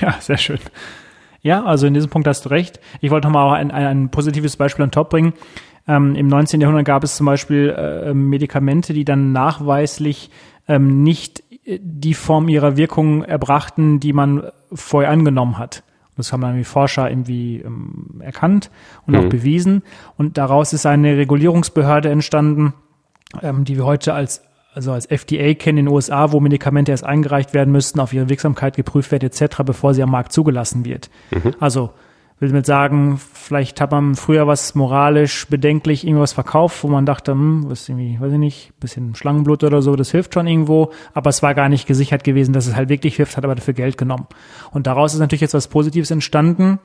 [0.00, 0.60] ja, sehr schön.
[1.40, 2.80] Ja, also in diesem Punkt hast du recht.
[3.00, 5.32] Ich wollte nochmal ein, ein, ein positives Beispiel an top bringen.
[5.86, 6.60] Ähm, Im 19.
[6.60, 10.30] Jahrhundert gab es zum Beispiel äh, Medikamente, die dann nachweislich
[10.68, 15.82] ähm, nicht die Form ihrer Wirkung erbrachten, die man vorher angenommen hat.
[16.16, 18.70] Das haben dann die Forscher irgendwie ähm, erkannt
[19.06, 19.20] und mhm.
[19.20, 19.82] auch bewiesen.
[20.16, 22.74] Und daraus ist eine Regulierungsbehörde entstanden,
[23.40, 24.42] ähm, die wir heute als
[24.74, 28.28] also als FDA kennen in den USA, wo Medikamente erst eingereicht werden müssten, auf ihre
[28.28, 31.10] Wirksamkeit geprüft wird etc., bevor sie am Markt zugelassen wird.
[31.32, 31.54] Mhm.
[31.58, 31.90] Also
[32.40, 37.32] will damit sagen, vielleicht hat man früher was moralisch bedenklich irgendwas verkauft, wo man dachte,
[37.32, 41.30] hm, was irgendwie, weiß ich nicht, bisschen Schlangenblut oder so, das hilft schon irgendwo, aber
[41.30, 43.98] es war gar nicht gesichert gewesen, dass es halt wirklich hilft, hat aber dafür Geld
[43.98, 44.26] genommen.
[44.70, 46.78] Und daraus ist natürlich jetzt was Positives entstanden.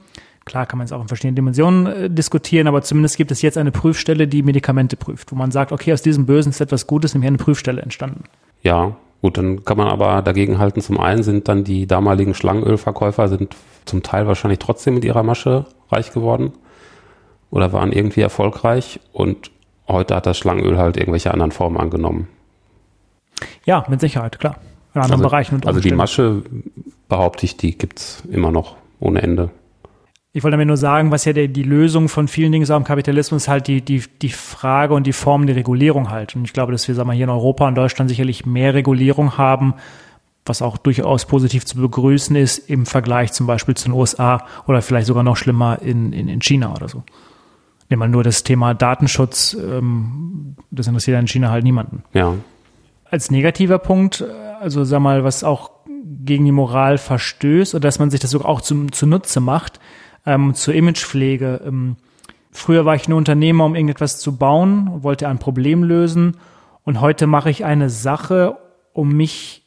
[0.46, 3.58] Klar kann man es auch in verschiedenen Dimensionen äh, diskutieren, aber zumindest gibt es jetzt
[3.58, 7.14] eine Prüfstelle, die Medikamente prüft, wo man sagt, okay, aus diesem Bösen ist etwas Gutes,
[7.14, 8.24] nämlich eine Prüfstelle entstanden.
[8.62, 13.30] Ja, gut, dann kann man aber dagegen halten, zum einen sind dann die damaligen Schlangenölverkäufer
[13.30, 13.56] sind
[13.86, 16.52] zum Teil wahrscheinlich trotzdem mit ihrer Masche reich geworden
[17.50, 19.50] oder waren irgendwie erfolgreich und
[19.88, 22.28] heute hat das Schlangenöl halt irgendwelche anderen Formen angenommen.
[23.66, 24.58] Ja, mit Sicherheit, klar.
[24.94, 26.44] In anderen also, Bereichen und Also die Masche,
[27.08, 29.52] behaupte ich, die gibt's immer noch ohne Ende.
[30.36, 32.84] Ich wollte damit nur sagen, was ja der, die Lösung von vielen Dingen ist am
[32.84, 36.36] Kapitalismus halt die, die, die Frage und die Form der Regulierung halt.
[36.36, 39.38] Und ich glaube, dass wir, sagen wir, hier in Europa und Deutschland sicherlich mehr Regulierung
[39.38, 39.76] haben,
[40.44, 44.82] was auch durchaus positiv zu begrüßen ist im Vergleich zum Beispiel zu den USA oder
[44.82, 47.04] vielleicht sogar noch schlimmer in, in, in China oder so.
[47.90, 52.04] Nehmen wir nur das Thema Datenschutz, ähm, das interessiert in China halt niemanden.
[52.14, 52.34] Ja.
[53.06, 54.26] Als negativer Punkt,
[54.60, 55.70] also sag mal, was auch
[56.26, 59.80] gegen die Moral verstößt oder dass man sich das sogar auch zum, zunutze macht,
[60.26, 61.62] ähm, zur Imagepflege.
[61.66, 61.96] Ähm,
[62.52, 66.38] früher war ich nur Unternehmer, um irgendetwas zu bauen, wollte ein Problem lösen
[66.84, 68.58] und heute mache ich eine Sache,
[68.94, 69.64] um mich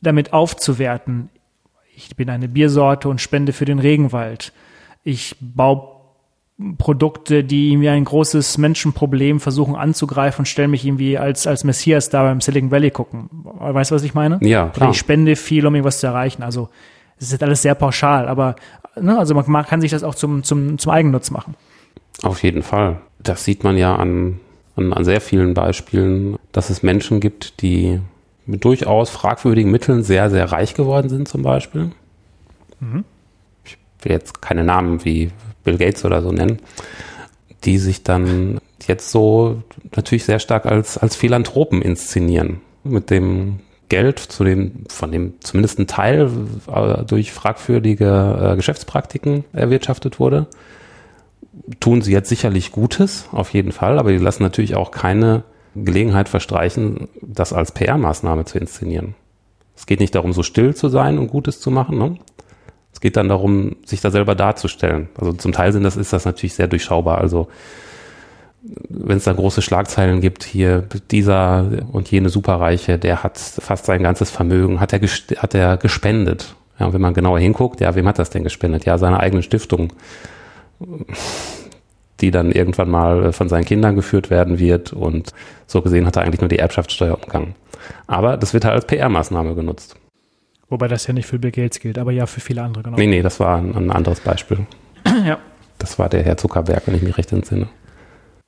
[0.00, 1.30] damit aufzuwerten.
[1.96, 4.52] Ich bin eine Biersorte und spende für den Regenwald.
[5.02, 5.94] Ich baue
[6.78, 12.10] Produkte, die irgendwie ein großes Menschenproblem versuchen anzugreifen und stelle mich irgendwie als, als Messias
[12.10, 13.28] da beim Silicon Valley gucken.
[13.32, 14.38] Weißt du, was ich meine?
[14.40, 14.90] Ja, klar.
[14.90, 16.44] ich spende viel, um irgendwas zu erreichen.
[16.44, 16.68] Also
[17.16, 18.54] es ist jetzt alles sehr pauschal, aber
[19.00, 21.54] ne, also man, kann sich das auch zum, zum, zum Eigennutz machen.
[22.22, 23.00] Auf jeden Fall.
[23.18, 24.40] Das sieht man ja an,
[24.76, 28.00] an, an sehr vielen Beispielen, dass es Menschen gibt, die
[28.46, 31.90] mit durchaus fragwürdigen Mitteln sehr, sehr reich geworden sind, zum Beispiel.
[32.80, 33.04] Mhm.
[33.64, 35.30] Ich will jetzt keine Namen wie
[35.64, 36.58] Bill Gates oder so nennen,
[37.64, 39.62] die sich dann jetzt so
[39.96, 42.60] natürlich sehr stark als, als Philanthropen inszenieren.
[42.84, 46.30] Mit dem Geld, zu dem, von dem zumindest ein Teil
[46.72, 50.46] äh, durch fragwürdige äh, Geschäftspraktiken erwirtschaftet wurde.
[51.80, 55.44] Tun sie jetzt sicherlich Gutes, auf jeden Fall, aber die lassen natürlich auch keine
[55.74, 59.14] Gelegenheit verstreichen, das als PR-Maßnahme zu inszenieren.
[59.76, 61.98] Es geht nicht darum, so still zu sein und Gutes zu machen.
[61.98, 62.16] Ne?
[62.92, 65.08] Es geht dann darum, sich da selber darzustellen.
[65.16, 67.18] Also zum Teil sind das, ist das natürlich sehr durchschaubar.
[67.18, 67.48] Also
[68.88, 74.02] wenn es da große Schlagzeilen gibt, hier dieser und jene Superreiche, der hat fast sein
[74.02, 76.54] ganzes Vermögen, hat er, hat er gespendet.
[76.78, 78.84] Ja, wenn man genauer hinguckt, ja, wem hat das denn gespendet?
[78.84, 79.92] Ja, seine eigene Stiftung,
[82.20, 85.30] die dann irgendwann mal von seinen Kindern geführt werden wird und
[85.66, 87.54] so gesehen hat er eigentlich nur die Erbschaftssteuer umgangen.
[88.06, 89.94] Aber das wird halt als PR-Maßnahme genutzt.
[90.68, 92.96] Wobei das ja nicht für Bill Gates gilt, aber ja für viele andere genau.
[92.96, 94.66] Nee, nee, das war ein, ein anderes Beispiel.
[95.26, 95.38] ja.
[95.78, 97.68] Das war der Herr Zuckerberg, wenn ich mich recht entsinne.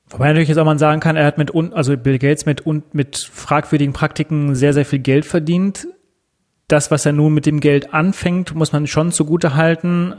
[0.09, 3.17] Wobei natürlich jetzt auch man sagen kann, er hat mit, also Bill Gates mit, mit
[3.17, 5.87] fragwürdigen Praktiken sehr, sehr viel Geld verdient.
[6.67, 10.13] Das, was er nun mit dem Geld anfängt, muss man schon zugute halten.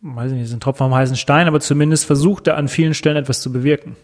[0.00, 3.16] Weiß nicht, ist ein Tropfen am heißen Stein, aber zumindest versucht er an vielen Stellen
[3.16, 3.96] etwas zu bewirken.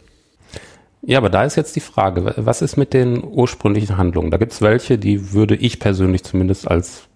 [1.03, 4.31] Ja, aber da ist jetzt die Frage, was ist mit den ursprünglichen Handlungen?
[4.31, 7.09] Da gibt es welche, die würde ich persönlich zumindest als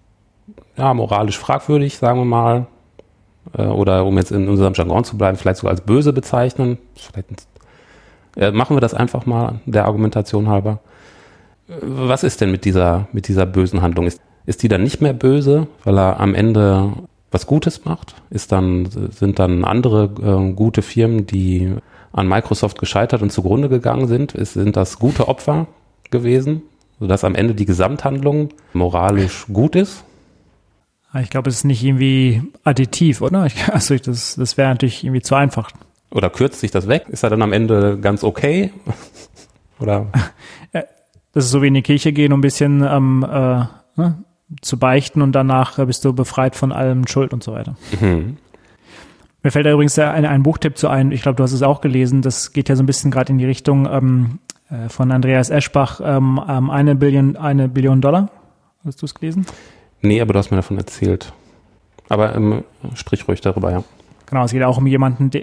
[0.76, 2.66] ja, moralisch fragwürdig, sagen wir mal,
[3.56, 6.78] äh, oder um jetzt in unserem Jargon zu bleiben, vielleicht sogar als böse bezeichnen.
[8.36, 10.80] Äh, machen wir das einfach mal der Argumentation halber.
[11.68, 14.06] Äh, was ist denn mit dieser, mit dieser bösen Handlung?
[14.06, 16.92] Ist, ist die dann nicht mehr böse, weil er am Ende
[17.30, 18.14] was Gutes macht?
[18.30, 21.74] Ist dann, sind dann andere äh, gute Firmen, die
[22.12, 25.66] an Microsoft gescheitert und zugrunde gegangen sind, ist, sind das gute Opfer
[26.10, 26.62] gewesen,
[26.98, 30.04] sodass am Ende die Gesamthandlung moralisch gut ist.
[31.20, 33.46] Ich glaube, es ist nicht irgendwie additiv, oder?
[33.46, 35.70] Ich, also das, das wäre natürlich irgendwie zu einfach.
[36.10, 37.06] Oder kürzt sich das weg?
[37.08, 38.72] Ist er dann am Ende ganz okay?
[39.78, 40.06] oder?
[41.32, 43.64] Das ist so wie in die Kirche gehen, um ein bisschen ähm, äh,
[43.96, 44.24] ne,
[44.62, 47.76] zu beichten und danach bist du befreit von allem Schuld und so weiter.
[48.00, 48.38] Mhm.
[49.42, 51.80] Mir fällt da übrigens ein, ein Buchtipp zu ein, ich glaube, du hast es auch
[51.80, 54.38] gelesen, das geht ja so ein bisschen gerade in die Richtung ähm,
[54.70, 58.30] äh, von Andreas Eschbach, ähm, ähm, eine Billion, eine Billion Dollar.
[58.84, 59.44] Hast du es gelesen?
[60.02, 61.32] Nee, aber du hast mir davon erzählt.
[62.08, 63.84] Aber ähm, sprich ruhig darüber, ja.
[64.26, 65.42] Genau, es geht auch um jemanden, der,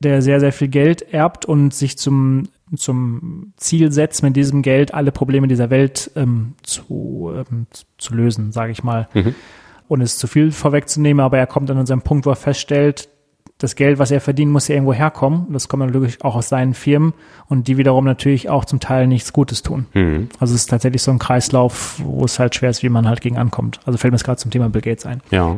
[0.00, 4.94] der sehr, sehr viel Geld erbt und sich zum, zum Ziel setzt, mit diesem Geld
[4.94, 7.66] alle Probleme dieser Welt ähm, zu, ähm,
[7.98, 9.08] zu lösen, sage ich mal.
[9.14, 9.34] Mhm.
[9.88, 13.08] Und es ist zu viel vorwegzunehmen, aber er kommt an seinem Punkt, wo er feststellt,
[13.64, 15.46] das Geld, was er verdient, muss ja irgendwo herkommen.
[15.50, 17.14] Das kommt natürlich auch aus seinen Firmen
[17.48, 19.86] und die wiederum natürlich auch zum Teil nichts Gutes tun.
[19.94, 20.28] Mhm.
[20.38, 23.20] Also es ist tatsächlich so ein Kreislauf, wo es halt schwer ist, wie man halt
[23.20, 23.80] gegen ankommt.
[23.84, 25.20] Also fällt mir jetzt gerade zum Thema Bill Gates ein.
[25.30, 25.56] Ja.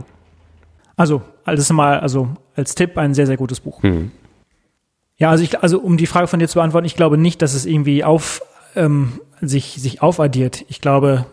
[0.97, 3.83] Also, alles mal, also als Tipp ein sehr, sehr gutes Buch.
[3.83, 4.11] Mhm.
[5.19, 7.55] Ja, also ich, also um die Frage von dir zu beantworten, ich glaube nicht, dass
[7.55, 8.43] es irgendwie auf,
[8.75, 10.65] ähm, sich, sich aufaddiert.
[10.69, 11.27] Ich glaube,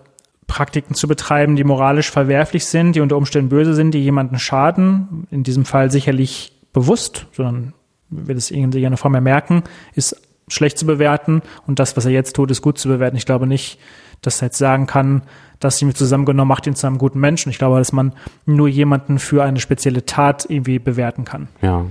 [0.48, 5.28] Praktiken zu betreiben, die moralisch verwerflich sind, die unter Umständen böse sind, die jemanden schaden,
[5.32, 7.74] in diesem Fall sicherlich bewusst, sondern
[8.10, 12.36] wird es in irgendeiner Form merken, ist schlecht zu bewerten und das, was er jetzt
[12.36, 13.16] tut, ist gut zu bewerten.
[13.16, 13.80] Ich glaube nicht,
[14.22, 15.24] dass er jetzt sagen kann,
[15.60, 17.50] dass sie mit zusammengenommen macht ihn zu einem guten Menschen.
[17.50, 18.14] Ich glaube, dass man
[18.46, 21.48] nur jemanden für eine spezielle Tat irgendwie bewerten kann.
[21.62, 21.86] Ja.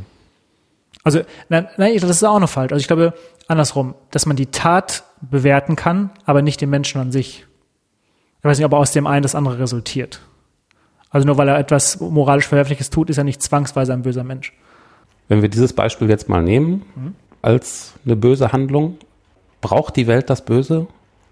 [1.04, 2.72] Also, nein, nein, das ist auch noch falsch.
[2.72, 3.14] Also ich glaube,
[3.48, 7.46] andersrum, dass man die Tat bewerten kann, aber nicht den Menschen an sich.
[8.38, 10.20] Ich weiß nicht, ob aus dem einen das andere resultiert.
[11.10, 14.52] Also nur weil er etwas moralisch Verwerfliches tut, ist er nicht zwangsweise ein böser Mensch.
[15.28, 17.14] Wenn wir dieses Beispiel jetzt mal nehmen mhm.
[17.40, 18.98] als eine böse Handlung,
[19.60, 20.86] braucht die Welt das Böse?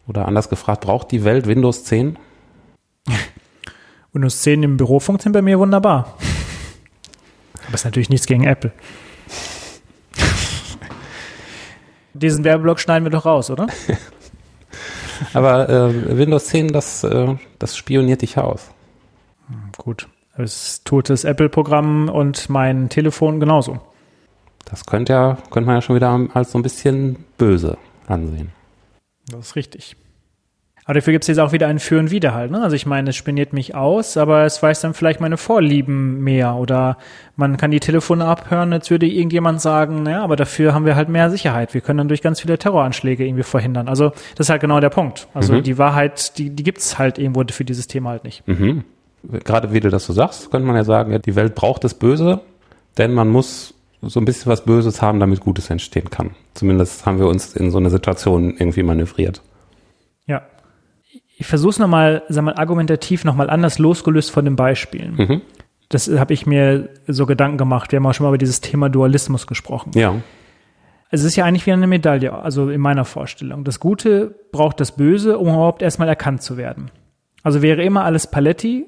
[0.06, 2.16] Oder anders gefragt, braucht die Welt Windows 10?
[4.12, 6.16] Windows 10 im Büro funktioniert bei mir wunderbar.
[7.66, 8.72] Aber es ist natürlich nichts gegen Apple.
[12.14, 13.68] Diesen Werbeblock schneiden wir doch raus, oder?
[15.34, 18.70] Aber äh, Windows 10, das, äh, das spioniert dich aus.
[19.76, 20.08] Gut.
[20.40, 23.80] Das Apple-Programm und mein Telefon genauso.
[24.64, 28.52] Das könnte ja, könnte man ja schon wieder als so ein bisschen böse ansehen.
[29.30, 29.96] Das ist richtig.
[30.84, 32.50] Aber dafür gibt es jetzt auch wieder ein Für und Wider halt.
[32.50, 32.60] Ne?
[32.60, 36.56] Also ich meine, es spinniert mich aus, aber es weiß dann vielleicht meine Vorlieben mehr.
[36.56, 36.96] Oder
[37.36, 41.08] man kann die Telefone abhören, als würde irgendjemand sagen, naja, aber dafür haben wir halt
[41.08, 41.74] mehr Sicherheit.
[41.74, 43.88] Wir können dann durch ganz viele Terroranschläge irgendwie verhindern.
[43.88, 45.28] Also das ist halt genau der Punkt.
[45.32, 45.62] Also mhm.
[45.62, 48.46] die Wahrheit, die, die gibt es halt irgendwo für dieses Thema halt nicht.
[48.48, 48.84] Mhm
[49.44, 51.94] gerade wie du das so sagst, könnte man ja sagen, ja, die Welt braucht das
[51.94, 52.40] Böse,
[52.98, 56.30] denn man muss so ein bisschen was Böses haben, damit Gutes entstehen kann.
[56.54, 59.42] Zumindest haben wir uns in so eine Situation irgendwie manövriert.
[60.26, 60.42] Ja.
[61.36, 65.14] Ich versuche es nochmal, sag mal, argumentativ nochmal anders losgelöst von den Beispielen.
[65.16, 65.40] Mhm.
[65.88, 67.92] Das habe ich mir so Gedanken gemacht.
[67.92, 69.90] Wir haben auch schon mal über dieses Thema Dualismus gesprochen.
[69.94, 70.14] Ja.
[71.10, 73.64] es ist ja eigentlich wie eine Medaille, also in meiner Vorstellung.
[73.64, 76.90] Das Gute braucht das Böse, um überhaupt erstmal erkannt zu werden.
[77.42, 78.86] Also wäre immer alles Paletti,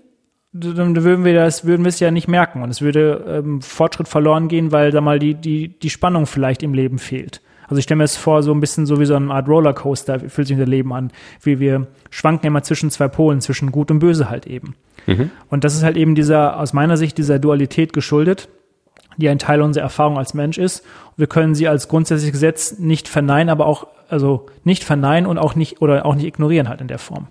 [0.52, 4.08] dann würden wir das, würden wir es ja nicht merken und es würde ähm, Fortschritt
[4.08, 7.40] verloren gehen, weil da mal die, die, die Spannung vielleicht im Leben fehlt.
[7.68, 10.20] Also ich stelle mir es vor, so ein bisschen so wie so eine Art Rollercoaster
[10.20, 11.10] fühlt sich unser Leben an,
[11.40, 14.74] wie wir schwanken immer zwischen zwei Polen, zwischen Gut und Böse halt eben.
[15.06, 15.30] Mhm.
[15.48, 18.50] Und das ist halt eben dieser, aus meiner Sicht, dieser Dualität geschuldet,
[19.16, 20.84] die ein Teil unserer Erfahrung als Mensch ist.
[21.16, 25.54] Wir können sie als grundsätzliches Gesetz nicht verneinen, aber auch, also nicht verneinen und auch
[25.54, 27.28] nicht, oder auch nicht ignorieren halt in der Form.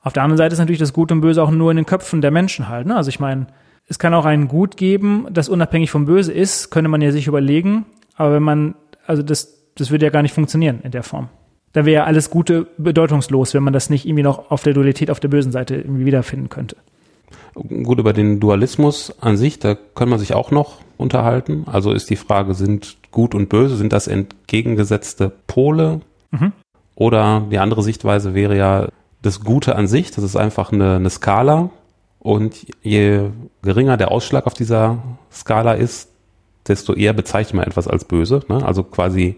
[0.00, 2.20] Auf der anderen Seite ist natürlich das Gut und Böse auch nur in den Köpfen
[2.20, 2.86] der Menschen halt.
[2.86, 2.96] Ne?
[2.96, 3.46] Also ich meine,
[3.86, 7.26] es kann auch ein Gut geben, das unabhängig vom Böse ist, könnte man ja sich
[7.26, 7.86] überlegen.
[8.16, 8.74] Aber wenn man,
[9.06, 11.28] also das, das würde ja gar nicht funktionieren in der Form.
[11.72, 15.10] Da wäre ja alles Gute bedeutungslos, wenn man das nicht irgendwie noch auf der Dualität
[15.10, 16.76] auf der bösen Seite irgendwie wiederfinden könnte.
[17.54, 21.64] Gut, über den Dualismus an sich, da kann man sich auch noch unterhalten.
[21.66, 26.00] Also ist die Frage, sind Gut und Böse, sind das entgegengesetzte Pole?
[26.30, 26.52] Mhm.
[26.94, 28.88] Oder die andere Sichtweise wäre ja,
[29.28, 31.68] das Gute an sich, das ist einfach eine, eine Skala
[32.18, 33.28] und je
[33.62, 34.98] geringer der Ausschlag auf dieser
[35.30, 36.08] Skala ist,
[36.66, 38.42] desto eher bezeichnet man etwas als böse.
[38.48, 38.64] Ne?
[38.64, 39.36] Also quasi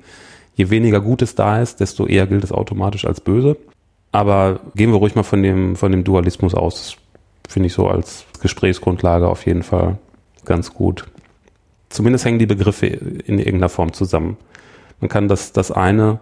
[0.54, 3.56] je weniger Gutes da ist, desto eher gilt es automatisch als böse.
[4.12, 6.96] Aber gehen wir ruhig mal von dem, von dem Dualismus aus.
[7.48, 9.98] Finde ich so als Gesprächsgrundlage auf jeden Fall
[10.44, 11.06] ganz gut.
[11.88, 14.36] Zumindest hängen die Begriffe in irgendeiner Form zusammen.
[15.00, 16.20] Man kann das, das eine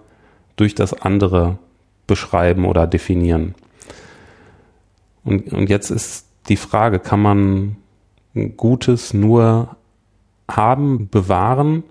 [0.56, 1.58] durch das andere
[2.08, 3.54] beschreiben oder definieren.
[5.22, 7.76] Und, und jetzt ist die Frage, kann man
[8.56, 9.76] Gutes nur
[10.50, 11.84] haben, bewahren,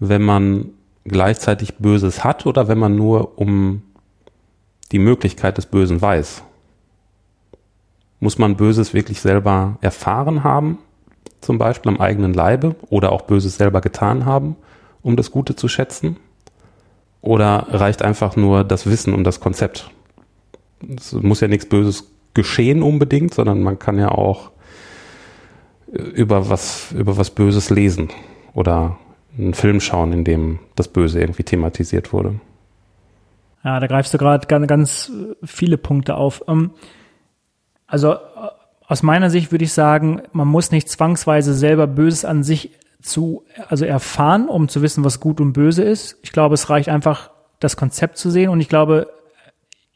[0.00, 0.70] wenn man
[1.04, 3.82] gleichzeitig Böses hat oder wenn man nur um
[4.90, 6.42] die Möglichkeit des Bösen weiß?
[8.20, 10.78] Muss man Böses wirklich selber erfahren haben,
[11.40, 14.56] zum Beispiel am eigenen Leibe, oder auch Böses selber getan haben,
[15.02, 16.16] um das Gute zu schätzen?
[17.22, 19.90] Oder reicht einfach nur das Wissen und das Konzept?
[20.96, 24.50] Es muss ja nichts Böses geschehen unbedingt, sondern man kann ja auch
[25.86, 28.08] über was, über was Böses lesen
[28.54, 28.98] oder
[29.38, 32.40] einen Film schauen, in dem das Böse irgendwie thematisiert wurde.
[33.64, 35.12] Ja, da greifst du gerade ganz, ganz
[35.44, 36.42] viele Punkte auf.
[36.48, 36.72] Ähm,
[37.86, 38.16] also
[38.86, 43.44] aus meiner Sicht würde ich sagen, man muss nicht zwangsweise selber Böses an sich zu,
[43.68, 46.18] also erfahren, um zu wissen, was gut und böse ist.
[46.22, 49.08] Ich glaube, es reicht einfach, das Konzept zu sehen und ich glaube,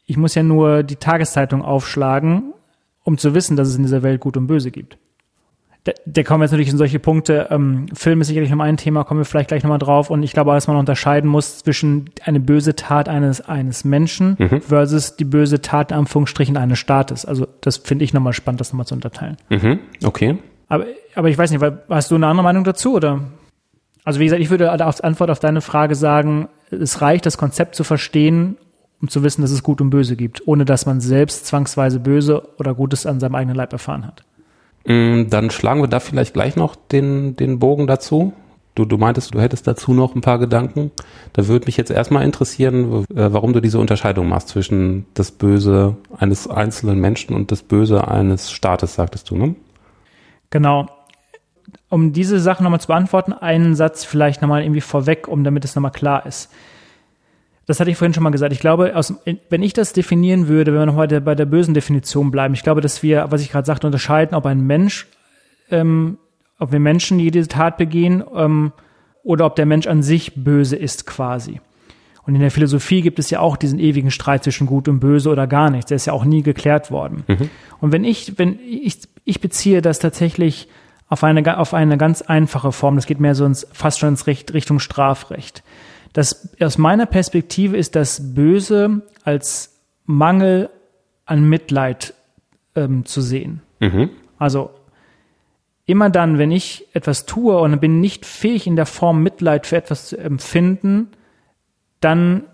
[0.07, 2.55] ich muss ja nur die Tageszeitung aufschlagen,
[3.03, 4.99] um zu wissen, dass es in dieser Welt gut und böse gibt.
[5.87, 7.47] Da, da kommen jetzt natürlich in solche Punkte.
[7.51, 10.11] Ähm, Film ist sicherlich noch ein Thema, kommen wir vielleicht gleich nochmal drauf.
[10.11, 14.61] Und ich glaube, dass man unterscheiden muss zwischen eine böse Tat eines, eines Menschen mhm.
[14.63, 17.25] versus die böse Tat, in Anführungsstrichen, eines Staates.
[17.25, 19.37] Also das finde ich nochmal spannend, das nochmal zu unterteilen.
[19.49, 19.79] Mhm.
[20.05, 20.39] Okay.
[20.69, 23.21] Aber, aber ich weiß nicht, hast du eine andere Meinung dazu oder?
[24.05, 27.75] Also wie gesagt, ich würde als Antwort auf deine Frage sagen, es reicht, das Konzept
[27.75, 28.57] zu verstehen,
[29.01, 32.43] um zu wissen, dass es Gut und Böse gibt, ohne dass man selbst zwangsweise Böse
[32.59, 34.25] oder Gutes an seinem eigenen Leib erfahren hat.
[34.85, 38.33] Mm, dann schlagen wir da vielleicht gleich noch den, den Bogen dazu.
[38.77, 40.93] Du, du meintest, du hättest dazu noch ein paar Gedanken.
[41.33, 45.97] Da würde mich jetzt erstmal interessieren, äh, warum du diese Unterscheidung machst zwischen das Böse
[46.17, 49.55] eines einzelnen Menschen und das Böse eines Staates, sagtest du, ne?
[50.51, 50.89] Genau.
[51.89, 55.75] Um diese Sache nochmal zu beantworten, einen Satz vielleicht nochmal irgendwie vorweg, um damit es
[55.75, 56.51] nochmal klar ist.
[57.67, 58.53] Das hatte ich vorhin schon mal gesagt.
[58.53, 59.15] Ich glaube, aus,
[59.51, 62.81] wenn ich das definieren würde, wenn wir nochmal bei der bösen Definition bleiben, ich glaube,
[62.81, 65.09] dass wir, was ich gerade sagte, unterscheiden, ob ein Mensch,
[65.71, 66.19] ähm,
[66.59, 68.73] ob wir Menschen, die diese Tat begehen, ähm,
[69.25, 71.61] oder ob der Mensch an sich böse ist quasi.
[72.27, 75.31] Und in der Philosophie gibt es ja auch diesen ewigen Streit zwischen Gut und Böse
[75.31, 75.89] oder gar nichts.
[75.89, 77.23] Der ist ja auch nie geklärt worden.
[77.29, 77.51] Mhm.
[77.81, 80.69] Und wenn ich, wenn ich, ich beziehe das tatsächlich
[81.09, 84.27] auf eine, auf eine ganz einfache Form, das geht mehr so ins, fast schon ins
[84.27, 85.63] Recht, Richtung Strafrecht.
[86.13, 90.71] Das, aus meiner Perspektive ist das Böse als Mangel
[91.27, 92.15] an Mitleid
[92.75, 93.63] ähm, zu sehen.
[93.79, 94.11] Mhm.
[94.39, 94.71] Also
[95.85, 99.77] immer dann, wenn ich etwas tue und bin nicht fähig in der Form Mitleid für
[99.77, 101.09] etwas zu empfinden,
[102.07, 102.45] dann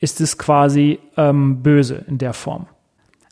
[0.00, 2.66] ist es quasi ähm, böse in der Form.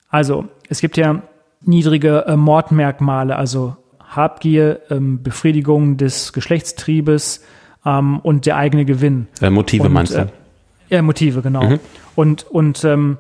[0.09, 1.23] Also es gibt ja
[1.61, 7.45] niedrige äh, Mordmerkmale, also Habgier, ähm, Befriedigung des Geschlechtstriebes,
[7.85, 9.29] ähm, und der eigene Gewinn.
[9.41, 10.19] Äh, Motive und, meinst du?
[10.19, 10.27] Äh,
[10.89, 11.63] ja, Motive, genau.
[11.65, 11.81] Mhm.
[12.15, 13.19] Und, und ähm,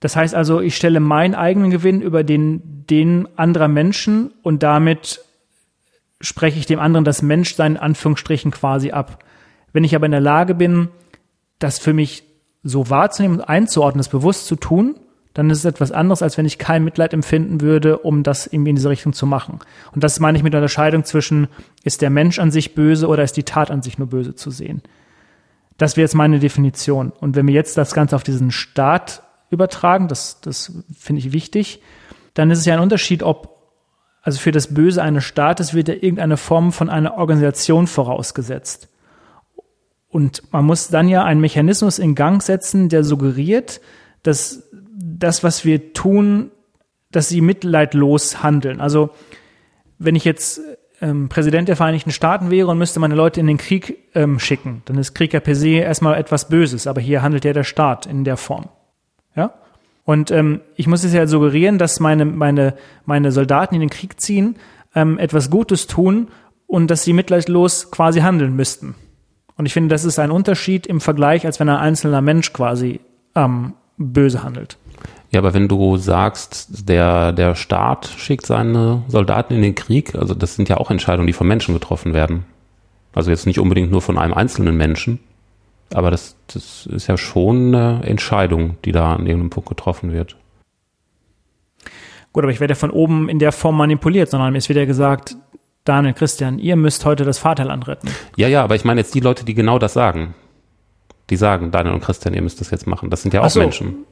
[0.00, 5.20] das heißt also, ich stelle meinen eigenen Gewinn über den, den anderer Menschen und damit
[6.20, 9.22] spreche ich dem anderen das Menschsein in Anführungsstrichen quasi ab.
[9.72, 10.88] Wenn ich aber in der Lage bin,
[11.58, 12.24] das für mich
[12.62, 14.96] so wahrzunehmen und einzuordnen, das bewusst zu tun,
[15.34, 18.70] dann ist es etwas anderes, als wenn ich kein Mitleid empfinden würde, um das irgendwie
[18.70, 19.58] in diese Richtung zu machen.
[19.92, 21.48] Und das meine ich mit der Unterscheidung zwischen,
[21.82, 24.50] ist der Mensch an sich böse oder ist die Tat an sich nur böse zu
[24.50, 24.82] sehen.
[25.76, 27.10] Das wäre jetzt meine Definition.
[27.10, 31.82] Und wenn wir jetzt das Ganze auf diesen Staat übertragen, das, das finde ich wichtig,
[32.34, 33.72] dann ist es ja ein Unterschied, ob,
[34.22, 38.88] also für das Böse eines Staates wird ja irgendeine Form von einer Organisation vorausgesetzt.
[40.14, 43.80] Und man muss dann ja einen Mechanismus in Gang setzen, der suggeriert,
[44.22, 44.62] dass
[44.96, 46.52] das, was wir tun,
[47.10, 48.80] dass sie mitleidlos handeln.
[48.80, 49.10] Also
[49.98, 50.60] wenn ich jetzt
[51.00, 54.82] ähm, Präsident der Vereinigten Staaten wäre und müsste meine Leute in den Krieg ähm, schicken,
[54.84, 58.06] dann ist Krieg ja per se erstmal etwas Böses, aber hier handelt ja der Staat
[58.06, 58.68] in der Form.
[59.34, 59.54] Ja?
[60.04, 64.20] Und ähm, ich muss es ja suggerieren, dass meine, meine, meine Soldaten in den Krieg
[64.20, 64.58] ziehen,
[64.94, 66.28] ähm, etwas Gutes tun
[66.68, 68.94] und dass sie mitleidlos quasi handeln müssten.
[69.56, 73.00] Und ich finde, das ist ein Unterschied im Vergleich, als wenn ein einzelner Mensch quasi
[73.34, 74.78] ähm, böse handelt.
[75.30, 80.34] Ja, aber wenn du sagst, der, der Staat schickt seine Soldaten in den Krieg, also
[80.34, 82.44] das sind ja auch Entscheidungen, die von Menschen getroffen werden.
[83.12, 85.20] Also jetzt nicht unbedingt nur von einem einzelnen Menschen,
[85.92, 90.36] aber das, das ist ja schon eine Entscheidung, die da an irgendeinem Punkt getroffen wird.
[92.32, 94.86] Gut, aber ich werde ja von oben in der Form manipuliert, sondern es wird ja
[94.86, 95.36] gesagt,
[95.84, 98.08] Daniel, Christian, ihr müsst heute das Vaterland retten.
[98.36, 100.34] Ja, ja, aber ich meine jetzt die Leute, die genau das sagen.
[101.28, 103.10] Die sagen, Daniel und Christian, ihr müsst das jetzt machen.
[103.10, 103.60] Das sind ja auch so.
[103.60, 104.06] Menschen.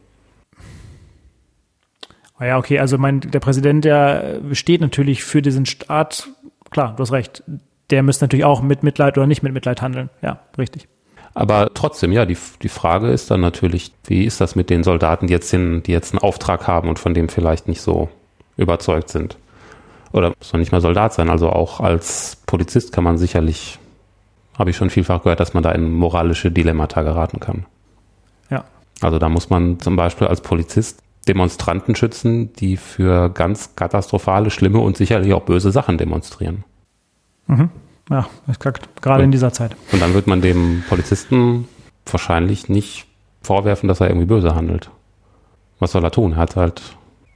[2.38, 6.28] Ah ja, okay, also mein, der Präsident, der steht natürlich für diesen Staat.
[6.70, 7.42] Klar, du hast recht.
[7.90, 10.10] Der müsste natürlich auch mit Mitleid oder nicht mit Mitleid handeln.
[10.20, 10.88] Ja, richtig.
[11.34, 15.26] Aber trotzdem, ja, die, die Frage ist dann natürlich, wie ist das mit den Soldaten,
[15.26, 18.10] die jetzt, hin, die jetzt einen Auftrag haben und von dem vielleicht nicht so
[18.56, 19.38] überzeugt sind?
[20.12, 23.78] Oder muss man nicht mal Soldat sein, also auch als Polizist kann man sicherlich,
[24.58, 27.64] habe ich schon vielfach gehört, dass man da in moralische Dilemmata geraten kann.
[28.50, 28.64] Ja.
[29.00, 34.80] Also da muss man zum Beispiel als Polizist Demonstranten schützen, die für ganz katastrophale, schlimme
[34.80, 36.64] und sicherlich auch böse Sachen demonstrieren.
[37.46, 37.70] Mhm.
[38.10, 38.26] Ja,
[39.00, 39.76] gerade und, in dieser Zeit.
[39.92, 41.68] Und dann wird man dem Polizisten
[42.04, 43.06] wahrscheinlich nicht
[43.42, 44.90] vorwerfen, dass er irgendwie böse handelt.
[45.78, 46.32] Was soll er tun?
[46.32, 46.82] Er hat halt,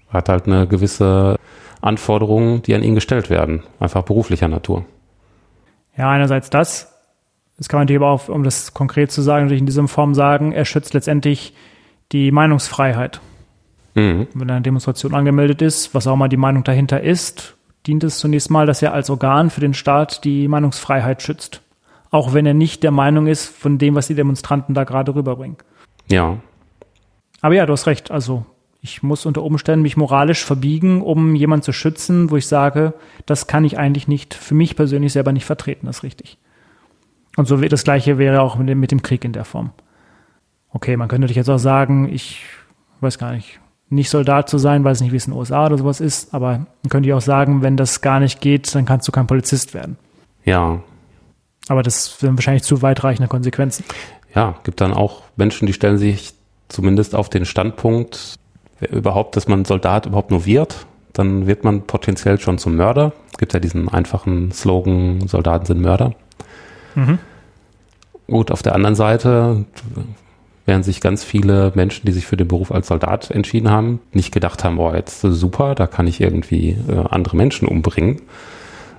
[0.09, 1.37] hat halt eine gewisse
[1.81, 3.63] Anforderung, die an ihn gestellt werden.
[3.81, 4.85] Einfach beruflicher Natur.
[5.97, 6.93] Ja, einerseits das.
[7.59, 10.15] Das kann man natürlich aber auch, um das konkret zu sagen, natürlich in dieser Form
[10.15, 11.55] sagen, er schützt letztendlich
[12.13, 13.21] die Meinungsfreiheit.
[13.95, 14.29] Mhm.
[14.35, 17.57] Wenn eine Demonstration angemeldet ist, was auch mal die Meinung dahinter ist,
[17.87, 21.63] dient es zunächst mal, dass er als Organ für den Staat die Meinungsfreiheit schützt.
[22.11, 25.57] Auch wenn er nicht der Meinung ist von dem, was die Demonstranten da gerade rüberbringen.
[26.11, 26.39] Ja.
[27.41, 28.11] Aber ja, du hast recht.
[28.11, 28.45] Also
[28.87, 32.95] ich muss unter Umständen mich moralisch verbiegen, um jemanden zu schützen, wo ich sage,
[33.27, 35.87] das kann ich eigentlich nicht für mich persönlich selber nicht vertreten.
[35.87, 36.39] Das ist richtig.
[37.37, 39.73] Und so wird das Gleiche wäre auch mit dem, mit dem Krieg in der Form.
[40.71, 42.45] Okay, man könnte natürlich jetzt auch sagen, ich
[43.01, 43.59] weiß gar nicht,
[43.89, 46.67] nicht Soldat zu sein, weiß nicht, wie es in den USA oder sowas ist, aber
[46.83, 49.75] dann könnte ich auch sagen, wenn das gar nicht geht, dann kannst du kein Polizist
[49.75, 49.99] werden.
[50.45, 50.81] Ja.
[51.67, 53.85] Aber das sind wahrscheinlich zu weitreichende Konsequenzen.
[54.33, 56.35] Ja, gibt dann auch Menschen, die stellen sich
[56.69, 58.37] zumindest auf den Standpunkt,
[58.81, 63.13] überhaupt, dass man Soldat überhaupt nur wird, dann wird man potenziell schon zum Mörder.
[63.33, 66.15] Es gibt ja diesen einfachen Slogan, Soldaten sind Mörder.
[66.95, 67.19] Mhm.
[68.27, 69.65] Gut, auf der anderen Seite
[70.67, 74.33] während sich ganz viele Menschen, die sich für den Beruf als Soldat entschieden haben, nicht
[74.33, 78.21] gedacht haben, oh, jetzt super, da kann ich irgendwie äh, andere Menschen umbringen,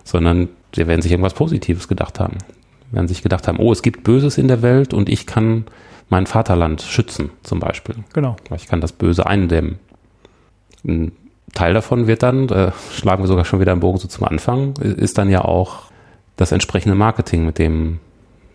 [0.03, 2.37] sondern sie werden sich irgendwas Positives gedacht haben.
[2.91, 5.65] Werden sich gedacht haben, oh, es gibt Böses in der Welt und ich kann
[6.09, 7.95] mein Vaterland schützen, zum Beispiel.
[8.13, 8.37] Genau.
[8.55, 9.79] Ich kann das Böse eindämmen.
[10.85, 11.11] Ein
[11.53, 14.75] Teil davon wird dann, äh, schlagen wir sogar schon wieder einen Bogen so zum Anfang,
[14.77, 15.87] ist dann ja auch
[16.35, 17.99] das entsprechende Marketing, mit dem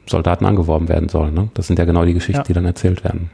[0.07, 1.35] Soldaten angeworben werden sollen.
[1.35, 1.49] Ne?
[1.55, 2.45] Das sind ja genau die Geschichten, ja.
[2.45, 3.31] die dann erzählt werden.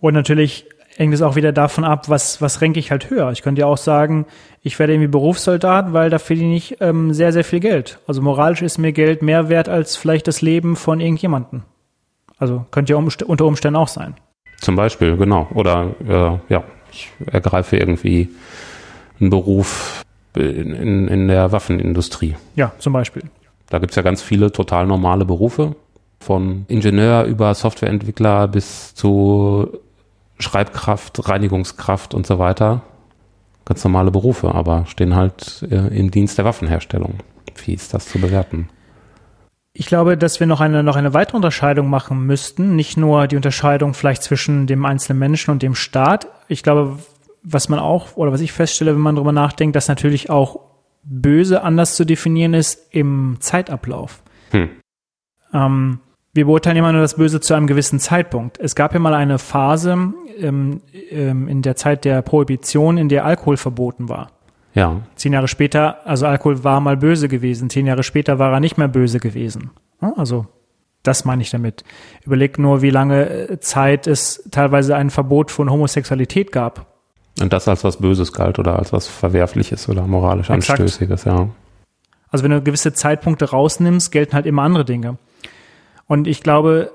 [0.00, 3.30] Und natürlich hängt es auch wieder davon ab, was, was renke ich halt höher.
[3.32, 4.26] Ich könnte ja auch sagen,
[4.62, 7.98] ich werde irgendwie Berufssoldat, weil da verdiene ich ähm, sehr, sehr viel Geld.
[8.06, 11.62] Also moralisch ist mir Geld mehr wert als vielleicht das Leben von irgendjemandem.
[12.38, 14.14] Also könnte ja unter Umständen auch sein.
[14.60, 15.48] Zum Beispiel, genau.
[15.54, 18.30] Oder äh, ja, ich ergreife irgendwie
[19.20, 20.02] einen Beruf
[20.34, 22.36] in, in, in der Waffenindustrie.
[22.56, 23.22] Ja, zum Beispiel.
[23.68, 25.76] Da gibt es ja ganz viele total normale Berufe,
[26.20, 29.78] von Ingenieur über Softwareentwickler bis zu
[30.38, 32.82] Schreibkraft, Reinigungskraft und so weiter.
[33.64, 37.18] Ganz normale Berufe, aber stehen halt äh, im Dienst der Waffenherstellung.
[37.64, 38.68] Wie ist das zu bewerten?
[39.76, 42.76] Ich glaube, dass wir noch eine, noch eine weitere Unterscheidung machen müssten.
[42.76, 46.28] Nicht nur die Unterscheidung vielleicht zwischen dem einzelnen Menschen und dem Staat.
[46.46, 46.98] Ich glaube,
[47.42, 50.60] was man auch, oder was ich feststelle, wenn man darüber nachdenkt, dass natürlich auch
[51.02, 54.22] böse anders zu definieren ist im Zeitablauf.
[54.52, 54.70] Hm.
[55.52, 55.98] Ähm,
[56.32, 58.58] wir beurteilen immer nur das Böse zu einem gewissen Zeitpunkt.
[58.58, 63.24] Es gab ja mal eine Phase ähm, ähm, in der Zeit der Prohibition, in der
[63.24, 64.30] Alkohol verboten war.
[64.74, 65.00] Ja.
[65.14, 67.70] Zehn Jahre später, also Alkohol war mal böse gewesen.
[67.70, 69.70] Zehn Jahre später war er nicht mehr böse gewesen.
[70.00, 70.46] Also
[71.04, 71.84] Das meine ich damit.
[72.24, 76.86] Überleg nur, wie lange äh, Zeit es teilweise ein Verbot von Homosexualität gab.
[77.40, 80.80] Und das als was Böses galt oder als was Verwerfliches oder moralisch Exakt.
[80.80, 81.48] Anstößiges, ja.
[82.30, 85.18] Also wenn du gewisse Zeitpunkte rausnimmst, gelten halt immer andere Dinge.
[86.06, 86.90] Und ich glaube,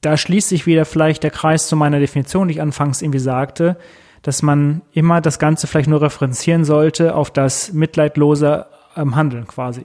[0.00, 3.76] da schließt sich wieder vielleicht der Kreis zu meiner Definition, die ich anfangs irgendwie sagte,
[4.22, 8.66] dass man immer das Ganze vielleicht nur referenzieren sollte auf das mitleidlose
[8.96, 9.84] ähm, Handeln quasi.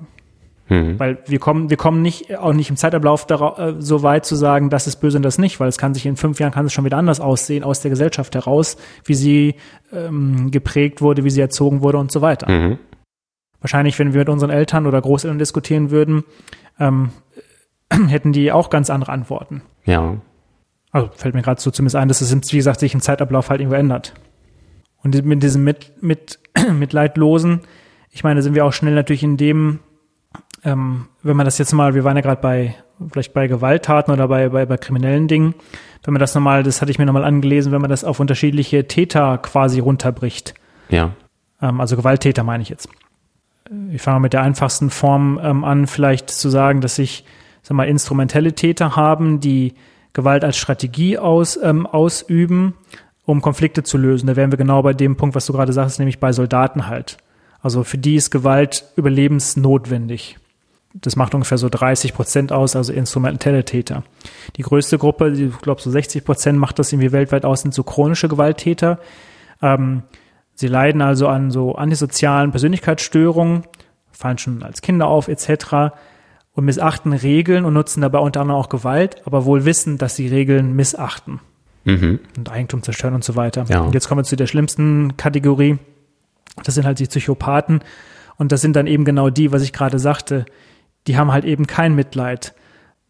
[0.69, 0.99] Mhm.
[0.99, 4.35] Weil wir kommen, wir kommen nicht, auch nicht im Zeitablauf darauf, äh, so weit zu
[4.35, 6.65] sagen, das ist böse und das nicht, weil es kann sich in fünf Jahren kann
[6.65, 9.55] es schon wieder anders aussehen aus der Gesellschaft heraus, wie sie
[9.93, 12.51] ähm, geprägt wurde, wie sie erzogen wurde und so weiter.
[12.51, 12.79] Mhm.
[13.61, 16.25] Wahrscheinlich, wenn wir mit unseren Eltern oder Großeltern diskutieren würden,
[16.79, 17.11] ähm,
[18.07, 19.61] hätten die auch ganz andere Antworten.
[19.85, 20.17] Ja.
[20.91, 23.61] Also fällt mir gerade so zumindest ein, dass es, wie gesagt, sich im Zeitablauf halt
[23.61, 24.13] irgendwo ändert.
[25.03, 26.39] Und mit diesem mit, mit,
[26.73, 27.61] Mitleidlosen,
[28.11, 29.79] ich meine, sind wir auch schnell natürlich in dem,
[30.63, 32.75] ähm, wenn man das jetzt mal, wir waren ja gerade bei,
[33.11, 35.53] vielleicht bei Gewalttaten oder bei, bei, bei kriminellen Dingen,
[36.03, 38.87] wenn man das nochmal, das hatte ich mir nochmal angelesen, wenn man das auf unterschiedliche
[38.87, 40.53] Täter quasi runterbricht.
[40.89, 41.11] Ja.
[41.61, 42.89] Ähm, also Gewalttäter meine ich jetzt.
[43.91, 47.25] Ich fange mit der einfachsten Form ähm, an, vielleicht zu sagen, dass ich
[47.61, 49.73] sag mal, instrumentelle Täter haben, die
[50.13, 52.73] Gewalt als Strategie aus, ähm, ausüben,
[53.27, 54.25] um Konflikte zu lösen.
[54.25, 57.17] Da wären wir genau bei dem Punkt, was du gerade sagst, nämlich bei Soldaten halt.
[57.61, 60.37] Also für die ist Gewalt überlebensnotwendig.
[60.93, 64.03] Das macht ungefähr so 30 Prozent aus, also instrumentelle Täter.
[64.55, 67.83] Die größte Gruppe, ich glaube so 60 Prozent macht das irgendwie weltweit aus, sind so
[67.83, 68.97] chronische Gewalttäter.
[69.61, 70.03] Ähm,
[70.55, 73.63] sie leiden also an so antisozialen Persönlichkeitsstörungen,
[74.09, 75.93] fallen schon als Kinder auf etc
[76.53, 80.27] und missachten Regeln und nutzen dabei unter anderem auch Gewalt, aber wohl wissen, dass sie
[80.27, 81.41] Regeln missachten
[81.87, 82.19] mhm.
[82.37, 83.65] und Eigentum zerstören und so weiter.
[83.69, 83.81] Ja.
[83.81, 85.77] Und jetzt kommen wir zu der schlimmsten Kategorie.
[86.63, 87.81] Das sind halt die Psychopathen
[88.37, 90.45] und das sind dann eben genau die, was ich gerade sagte.
[91.07, 92.53] Die haben halt eben kein Mitleid.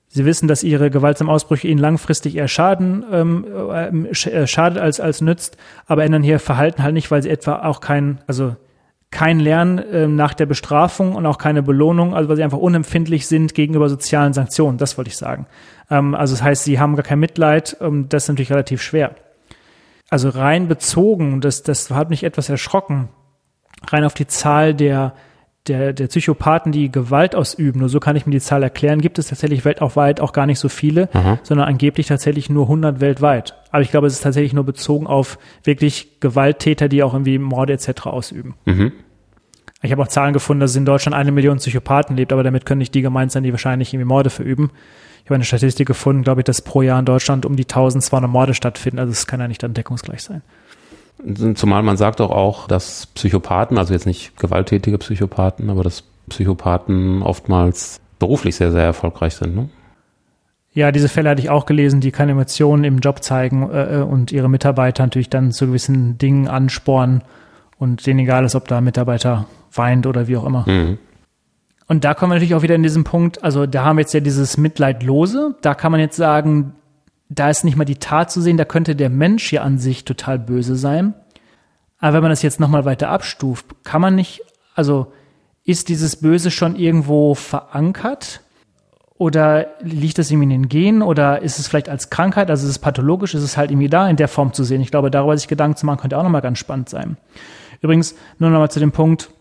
[0.10, 5.00] Sie wissen, dass ihre gewaltsamen Ausbrüche ihnen langfristig eher Schaden ähm, äh, äh schadet als
[5.00, 8.56] als nützt, aber ändern hier Verhalten halt nicht, weil sie etwa auch kein, also
[9.12, 13.28] kein Lernen äh, nach der Bestrafung und auch keine Belohnung, also weil sie einfach unempfindlich
[13.28, 15.48] sind gegenüber sozialen Sanktionen, das wollte ich sagen.
[15.90, 19.16] Ähm, also das heißt, sie haben gar kein Mitleid, ähm, das ist natürlich relativ schwer.
[20.10, 23.10] Also rein bezogen, das, das hat mich etwas erschrocken,
[23.88, 25.14] rein auf die Zahl der
[25.68, 29.20] der, der Psychopathen, die Gewalt ausüben, nur so kann ich mir die Zahl erklären, gibt
[29.20, 31.40] es tatsächlich weltweit auch gar nicht so viele, Aha.
[31.44, 33.56] sondern angeblich tatsächlich nur 100 weltweit.
[33.72, 37.74] Aber ich glaube, es ist tatsächlich nur bezogen auf wirklich Gewalttäter, die auch irgendwie Morde
[37.74, 38.08] etc.
[38.08, 38.56] ausüben.
[38.66, 38.94] Mhm.
[39.82, 42.66] Ich habe auch Zahlen gefunden, dass es in Deutschland eine Million Psychopathen lebt, aber damit
[42.66, 44.72] können nicht die gemeint sein, die wahrscheinlich irgendwie Morde verüben.
[45.28, 48.32] Ich habe eine Statistik gefunden, glaube ich, dass pro Jahr in Deutschland um die 1200
[48.32, 48.98] Morde stattfinden.
[48.98, 50.42] Also es kann ja nicht dann deckungsgleich sein.
[51.56, 57.24] Zumal man sagt doch auch, dass Psychopathen, also jetzt nicht gewalttätige Psychopathen, aber dass Psychopathen
[57.24, 59.54] oftmals beruflich sehr, sehr erfolgreich sind.
[59.54, 59.68] Ne?
[60.72, 64.02] Ja, diese Fälle hatte ich auch gelesen, die keine Emotionen im Job zeigen äh, äh,
[64.04, 67.22] und ihre Mitarbeiter natürlich dann zu gewissen Dingen anspornen
[67.78, 70.64] und denen egal ist, ob da ein Mitarbeiter weint oder wie auch immer.
[70.66, 71.00] Mhm.
[71.88, 74.14] Und da kommen wir natürlich auch wieder in diesen Punkt, also da haben wir jetzt
[74.14, 76.74] ja dieses Mitleidlose, da kann man jetzt sagen,
[77.30, 80.06] da ist nicht mal die Tat zu sehen, da könnte der Mensch ja an sich
[80.06, 81.14] total böse sein.
[82.00, 84.42] Aber wenn man das jetzt nochmal weiter abstuft, kann man nicht,
[84.76, 85.14] also
[85.64, 88.42] ist dieses Böse schon irgendwo verankert?
[89.18, 91.02] Oder liegt das irgendwie in den Genen?
[91.02, 94.08] Oder ist es vielleicht als Krankheit, also ist es pathologisch, ist es halt irgendwie da
[94.08, 94.82] in der Form zu sehen?
[94.82, 97.18] Ich glaube, darüber sich Gedanken zu machen, könnte auch nochmal ganz spannend sein.
[97.82, 99.32] Übrigens, nur nochmal zu dem Punkt,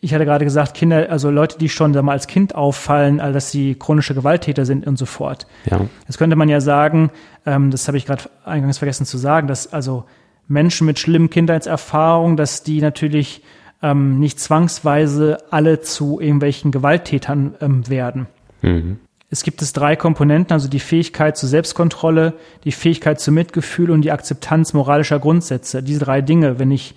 [0.00, 3.50] ich hatte gerade gesagt, Kinder, also Leute, die schon mal als Kind auffallen, also dass
[3.50, 5.46] sie chronische Gewalttäter sind und so fort.
[5.70, 5.80] Ja.
[6.06, 7.10] Jetzt könnte man ja sagen,
[7.44, 10.04] ähm, das habe ich gerade eingangs vergessen zu sagen, dass also
[10.48, 13.42] Menschen mit schlimmen Kindheitserfahrungen, dass die natürlich
[13.82, 18.26] ähm, nicht zwangsweise alle zu irgendwelchen Gewalttätern ähm, werden.
[18.62, 18.98] Mhm.
[19.28, 22.34] Es gibt es drei Komponenten, also die Fähigkeit zur Selbstkontrolle,
[22.64, 25.82] die Fähigkeit zu Mitgefühl und die Akzeptanz moralischer Grundsätze.
[25.82, 26.94] Diese drei Dinge, wenn ich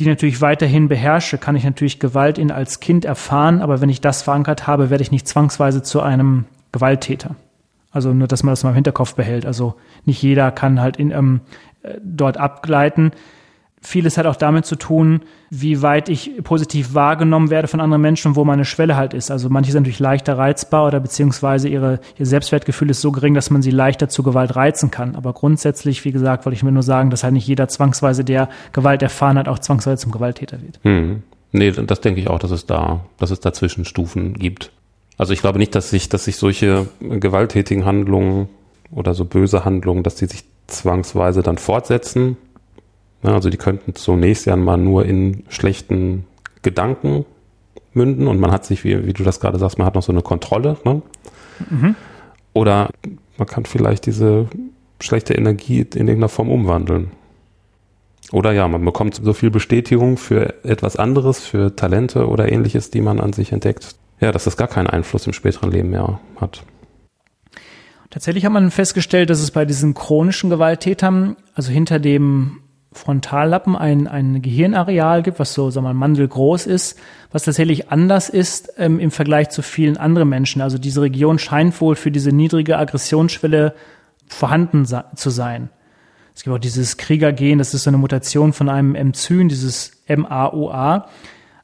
[0.00, 4.00] die natürlich weiterhin beherrsche, kann ich natürlich Gewalt in als Kind erfahren, aber wenn ich
[4.00, 7.36] das verankert habe, werde ich nicht zwangsweise zu einem Gewalttäter.
[7.90, 9.44] Also nur, dass man das mal im Hinterkopf behält.
[9.44, 9.74] Also
[10.06, 11.40] nicht jeder kann halt in, ähm,
[11.82, 13.10] äh, dort abgleiten.
[13.82, 18.36] Vieles hat auch damit zu tun, wie weit ich positiv wahrgenommen werde von anderen Menschen
[18.36, 19.30] wo meine Schwelle halt ist.
[19.30, 23.48] Also manche sind natürlich leichter reizbar oder beziehungsweise ihre, ihr Selbstwertgefühl ist so gering, dass
[23.48, 25.16] man sie leichter zu Gewalt reizen kann.
[25.16, 28.50] Aber grundsätzlich, wie gesagt, wollte ich mir nur sagen, dass halt nicht jeder zwangsweise, der
[28.72, 30.78] Gewalt erfahren hat, auch zwangsweise zum Gewalttäter wird.
[30.82, 31.22] Hm.
[31.52, 34.72] Nee, das denke ich auch, dass es da, dass es dazwischen Stufen gibt.
[35.16, 38.48] Also ich glaube nicht, dass sich, dass sich solche gewalttätigen Handlungen
[38.90, 42.36] oder so böse Handlungen, dass die sich zwangsweise dann fortsetzen.
[43.22, 46.24] Also die könnten zunächst ja mal nur in schlechten
[46.62, 47.24] Gedanken
[47.92, 50.12] münden und man hat sich, wie, wie du das gerade sagst, man hat noch so
[50.12, 50.76] eine Kontrolle.
[50.84, 51.02] Ne?
[51.68, 51.96] Mhm.
[52.52, 52.90] Oder
[53.36, 54.46] man kann vielleicht diese
[55.00, 57.10] schlechte Energie in irgendeiner Form umwandeln.
[58.32, 63.00] Oder ja, man bekommt so viel Bestätigung für etwas anderes, für Talente oder ähnliches, die
[63.00, 63.96] man an sich entdeckt.
[64.20, 66.62] Ja, dass das gar keinen Einfluss im späteren Leben mehr hat.
[68.10, 72.58] Tatsächlich hat man festgestellt, dass es bei diesen chronischen Gewalttätern, also hinter dem
[72.92, 76.98] Frontallappen ein, ein Gehirnareal gibt, was so, sagen wir mal, mandelgroß ist,
[77.30, 80.60] was tatsächlich anders ist ähm, im Vergleich zu vielen anderen Menschen.
[80.60, 83.74] Also diese Region scheint wohl für diese niedrige Aggressionsschwelle
[84.26, 85.70] vorhanden zu sein.
[86.34, 91.06] Es gibt auch dieses Kriegergen, das ist so eine Mutation von einem Enzym, dieses MAOA.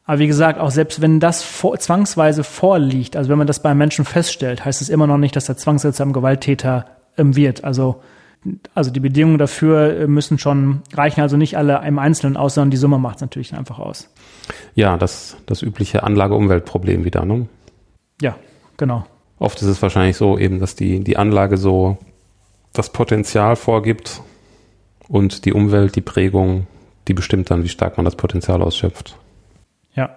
[0.05, 3.79] Aber wie gesagt, auch selbst wenn das vor, zwangsweise vorliegt, also wenn man das beim
[3.79, 6.87] Menschen feststellt, heißt es immer noch nicht, dass er zwangsweise einem Gewalttäter
[7.19, 7.65] ähm, wird.
[7.65, 8.01] Also
[8.75, 12.71] also die Bedingungen dafür äh, müssen schon reichen, also nicht alle im Einzelnen aus, sondern
[12.71, 14.13] die Summe macht es natürlich einfach aus.
[14.75, 17.49] Ja, das, das übliche Anlage-Umwelt-Problem wieder, ne?
[18.21, 18.37] Ja,
[18.77, 19.05] genau.
[19.39, 21.99] Oft ist es wahrscheinlich so eben, dass die, die Anlage so
[22.73, 24.23] das Potenzial vorgibt
[25.09, 26.67] und die Umwelt, die Prägung,
[27.09, 29.17] die bestimmt dann, wie stark man das Potenzial ausschöpft.
[29.95, 30.11] Ja.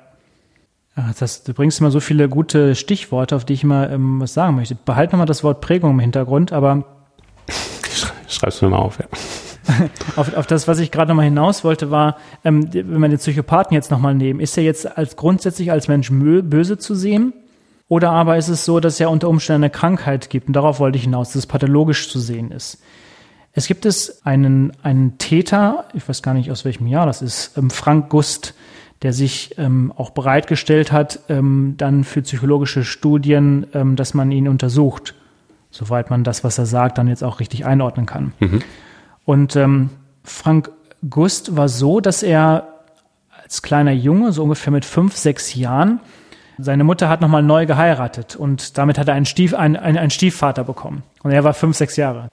[1.20, 4.56] das, du bringst immer so viele gute Stichworte, auf die ich mal ähm, was sagen
[4.56, 4.76] möchte.
[4.76, 6.86] Behalt nochmal das Wort Prägung im Hintergrund, aber
[8.30, 9.06] Schreib's mir mal auf, ja.
[10.16, 13.74] auf, auf das, was ich gerade nochmal hinaus wollte, war, ähm, wenn wir den Psychopathen
[13.74, 17.34] jetzt nochmal nehmen, ist er jetzt als grundsätzlich als Mensch böse zu sehen?
[17.88, 20.48] Oder aber ist es so, dass er unter Umständen eine Krankheit gibt?
[20.48, 22.80] Und darauf wollte ich hinaus, dass es pathologisch zu sehen ist.
[23.54, 27.58] Es gibt es einen, einen Täter, ich weiß gar nicht aus welchem Jahr das ist,
[27.58, 28.54] ähm, Frank Gust,
[29.02, 34.48] der sich ähm, auch bereitgestellt hat, ähm, dann für psychologische Studien, ähm, dass man ihn
[34.48, 35.16] untersucht
[35.70, 38.34] soweit man das, was er sagt, dann jetzt auch richtig einordnen kann.
[38.40, 38.62] Mhm.
[39.26, 39.90] Und ähm,
[40.24, 40.72] Frank
[41.08, 42.68] Gust war so, dass er
[43.44, 46.00] als kleiner Junge, so ungefähr mit fünf, sechs Jahren,
[46.62, 50.10] seine Mutter hat nochmal neu geheiratet und damit hat er einen, Stief, einen, einen, einen
[50.10, 51.04] Stiefvater bekommen.
[51.24, 52.28] Und er war fünf, sechs Jahre.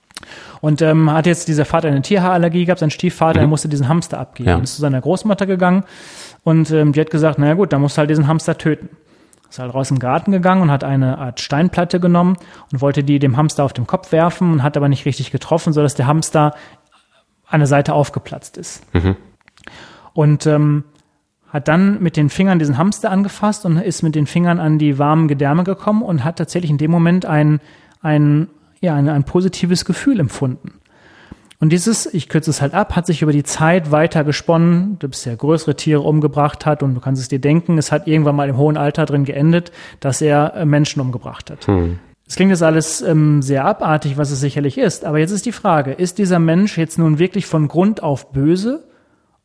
[0.61, 3.45] Und ähm, hat jetzt dieser Vater eine Tierhaarallergie gehabt, sein Stiefvater, mhm.
[3.45, 4.49] er musste diesen Hamster abgeben.
[4.49, 4.59] Ja.
[4.59, 5.84] Ist zu seiner Großmutter gegangen
[6.43, 8.89] und ähm, die hat gesagt, naja gut, dann musst du halt diesen Hamster töten.
[9.49, 12.36] Ist halt raus im Garten gegangen und hat eine Art Steinplatte genommen
[12.72, 15.72] und wollte die dem Hamster auf den Kopf werfen und hat aber nicht richtig getroffen,
[15.72, 16.55] sodass der Hamster
[17.47, 18.82] an der Seite aufgeplatzt ist.
[18.94, 19.16] Mhm.
[20.14, 20.84] Und ähm,
[21.49, 24.99] hat dann mit den Fingern diesen Hamster angefasst und ist mit den Fingern an die
[24.99, 27.61] warmen Gedärme gekommen und hat tatsächlich in dem Moment ein,
[28.03, 28.49] ein,
[28.80, 30.72] ja, ein, ein positives Gefühl empfunden.
[31.59, 35.09] Und dieses, ich kürze es halt ab, hat sich über die Zeit weiter gesponnen, du
[35.09, 38.48] bisher größere Tiere umgebracht hat und du kannst es dir denken, es hat irgendwann mal
[38.48, 41.66] im hohen Alter drin geendet, dass er äh, Menschen umgebracht hat.
[41.66, 41.98] Hm.
[42.28, 45.52] Es klingt jetzt alles ähm, sehr abartig, was es sicherlich ist, aber jetzt ist die
[45.52, 48.84] Frage, ist dieser Mensch jetzt nun wirklich von Grund auf böse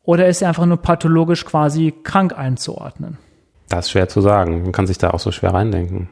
[0.02, 3.18] oder ist er einfach nur pathologisch quasi krank einzuordnen?
[3.68, 4.64] Das ist schwer zu sagen.
[4.64, 6.10] Man kann sich da auch so schwer reindenken.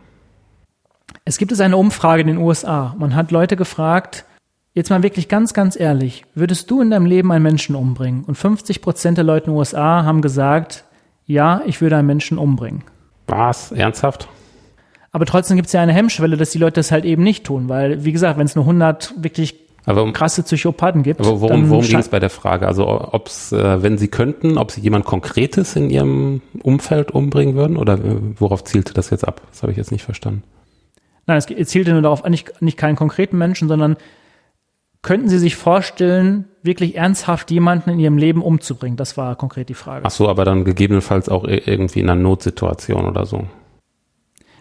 [1.25, 2.95] Es gibt es eine Umfrage in den USA.
[2.99, 4.25] Man hat Leute gefragt,
[4.73, 8.23] Jetzt mal wirklich ganz, ganz ehrlich, würdest du in deinem Leben einen Menschen umbringen?
[8.25, 10.85] Und 50 Prozent der Leute in den USA haben gesagt,
[11.27, 12.85] ja, ich würde einen Menschen umbringen.
[13.27, 13.73] Was?
[13.73, 14.29] Ernsthaft?
[15.11, 17.69] Aber trotzdem gibt es ja eine Hemmschwelle, dass die Leute das halt eben nicht tun,
[17.69, 19.57] weil, wie gesagt, wenn es nur 100 wirklich
[19.87, 21.21] aber, krasse Psychopathen gibt.
[21.21, 22.69] Aber worum, worum ging es bei der Frage?
[22.69, 27.57] Also, ob es, äh, wenn sie könnten, ob sie jemand Konkretes in ihrem Umfeld umbringen
[27.57, 27.77] würden?
[27.77, 29.41] Oder äh, worauf zielte das jetzt ab?
[29.51, 30.45] Das habe ich jetzt nicht verstanden.
[31.27, 33.97] Nein, es zielte nur darauf, nicht, nicht keinen konkreten Menschen, sondern
[35.03, 38.97] könnten Sie sich vorstellen, wirklich ernsthaft jemanden in Ihrem Leben umzubringen?
[38.97, 40.05] Das war konkret die Frage.
[40.05, 43.47] Ach so, aber dann gegebenenfalls auch irgendwie in einer Notsituation oder so.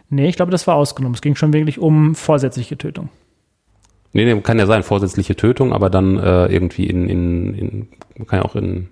[0.10, 1.16] Nee, ich glaube, das war ausgenommen.
[1.16, 3.10] Es ging schon wirklich um vorsätzliche Tötung.
[4.12, 7.88] Nee, nee, kann ja sein, vorsätzliche Tötung, aber dann äh, irgendwie in, in, in,
[8.18, 8.90] man kann ja auch in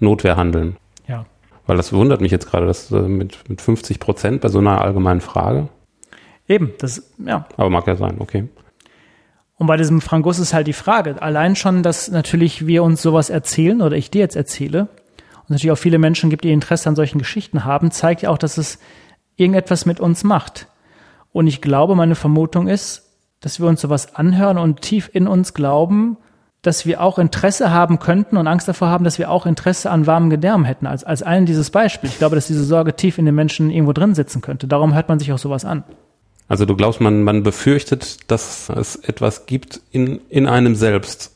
[0.00, 0.76] Notwehr handeln.
[1.06, 1.26] Ja.
[1.66, 4.80] Weil das wundert mich jetzt gerade, dass äh, mit, mit 50 Prozent bei so einer
[4.80, 5.68] allgemeinen Frage.
[6.48, 7.46] Eben, das, ja.
[7.58, 8.48] Aber mag ja sein, okay.
[9.58, 13.28] Und bei diesem Frangus ist halt die Frage, allein schon, dass natürlich wir uns sowas
[13.28, 16.96] erzählen oder ich dir jetzt erzähle und natürlich auch viele Menschen gibt, die Interesse an
[16.96, 18.78] solchen Geschichten haben, zeigt ja auch, dass es
[19.36, 20.68] irgendetwas mit uns macht.
[21.32, 25.54] Und ich glaube, meine Vermutung ist, dass wir uns sowas anhören und tief in uns
[25.54, 26.16] glauben,
[26.62, 30.06] dass wir auch Interesse haben könnten und Angst davor haben, dass wir auch Interesse an
[30.06, 32.10] warmen Gedärmen hätten, als, als allen dieses Beispiel.
[32.10, 34.66] Ich glaube, dass diese Sorge tief in den Menschen irgendwo drin sitzen könnte.
[34.66, 35.84] Darum hört man sich auch sowas an.
[36.48, 41.32] Also du glaubst, man, man befürchtet, dass es etwas gibt in, in einem selbst,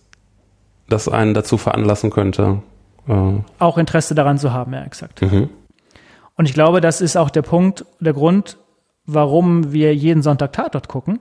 [0.88, 2.62] das einen dazu veranlassen könnte.
[3.06, 5.20] Äh auch Interesse daran zu haben, ja, exakt.
[5.20, 5.50] Mhm.
[6.36, 8.56] Und ich glaube, das ist auch der Punkt, der Grund,
[9.04, 11.20] warum wir jeden Sonntag Tatort gucken,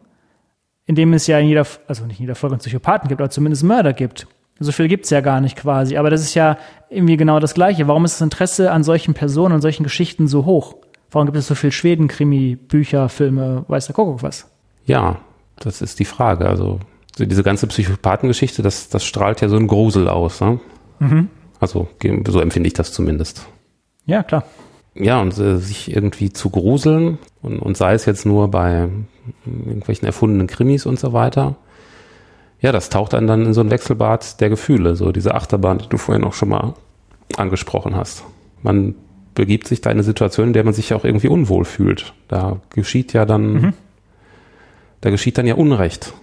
[0.86, 3.30] in dem es ja in jeder, also nicht in jeder Folge einen Psychopathen gibt, aber
[3.30, 4.28] zumindest Mörder gibt.
[4.60, 5.98] So viel gibt's ja gar nicht quasi.
[5.98, 6.58] Aber das ist ja
[6.90, 7.88] irgendwie genau das Gleiche.
[7.88, 10.76] Warum ist das Interesse an solchen Personen und solchen Geschichten so hoch?
[11.12, 14.50] Warum gibt es so viel Schweden-Krimi, Bücher, Filme, weiß der Kuckuck was?
[14.86, 15.20] Ja,
[15.60, 16.48] Das ist die Frage.
[16.48, 16.80] Also
[17.20, 20.42] diese ganze Psychopathengeschichte, das, das strahlt ja so einen Grusel aus.
[20.42, 20.60] Ne?
[21.00, 21.30] Mhm.
[21.60, 21.88] Also
[22.28, 23.46] so empfinde ich das zumindest.
[24.06, 24.44] Ja, klar.
[24.96, 28.90] Ja, und äh, sich irgendwie zu gruseln und, und sei es jetzt nur bei
[29.46, 31.56] irgendwelchen erfundenen Krimis und so weiter.
[32.60, 35.90] Ja, das taucht einen dann in so ein Wechselbad der Gefühle, so diese Achterbahn, die
[35.90, 36.74] du vorhin auch schon mal
[37.38, 38.24] angesprochen hast.
[38.62, 38.96] Man
[39.36, 42.14] begibt sich da in eine Situation, in der man sich auch irgendwie unwohl fühlt.
[42.28, 43.74] Da geschieht ja dann, mhm.
[45.02, 46.14] da geschieht dann ja Unrecht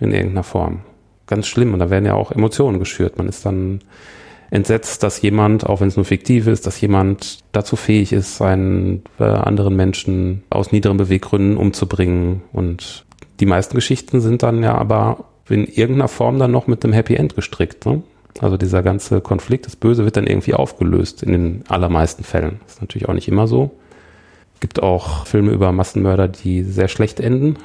[0.00, 0.80] in irgendeiner Form.
[1.26, 1.72] Ganz schlimm.
[1.74, 3.18] Und da werden ja auch Emotionen geschürt.
[3.18, 3.80] Man ist dann
[4.50, 9.02] entsetzt, dass jemand, auch wenn es nur fiktiv ist, dass jemand dazu fähig ist, seinen
[9.18, 12.42] äh, anderen Menschen aus niederen Beweggründen umzubringen.
[12.52, 13.04] Und
[13.40, 17.14] die meisten Geschichten sind dann ja aber in irgendeiner Form dann noch mit einem Happy
[17.14, 17.84] End gestrickt.
[17.86, 18.02] Ne?
[18.40, 22.60] Also dieser ganze Konflikt, das Böse wird dann irgendwie aufgelöst in den allermeisten Fällen.
[22.64, 23.72] Das ist natürlich auch nicht immer so.
[24.60, 27.56] Gibt auch Filme über Massenmörder, die sehr schlecht enden.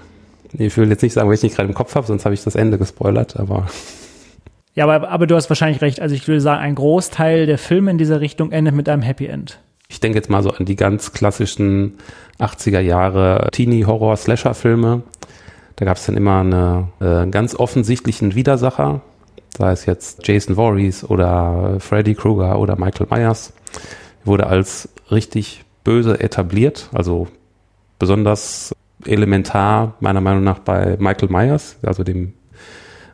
[0.53, 2.43] Ich will jetzt nicht sagen, weil ich nicht gerade im Kopf habe, sonst habe ich
[2.43, 3.67] das Ende gespoilert, aber
[4.75, 6.01] ja, aber, aber du hast wahrscheinlich recht.
[6.01, 9.27] Also ich würde sagen, ein Großteil der Filme in dieser Richtung endet mit einem Happy
[9.27, 9.59] End.
[9.87, 11.95] Ich denke jetzt mal so an die ganz klassischen
[12.39, 15.03] 80er Jahre Teenie-Horror-Slasher-Filme.
[15.75, 19.01] Da gab es dann immer eine, äh, einen ganz offensichtlichen Widersacher,
[19.57, 23.53] sei es jetzt Jason Voorhees oder Freddy Krueger oder Michael Myers,
[24.25, 27.27] wurde als richtig böse etabliert, also
[27.99, 28.73] besonders
[29.05, 32.33] elementar meiner Meinung nach bei Michael Myers, also dem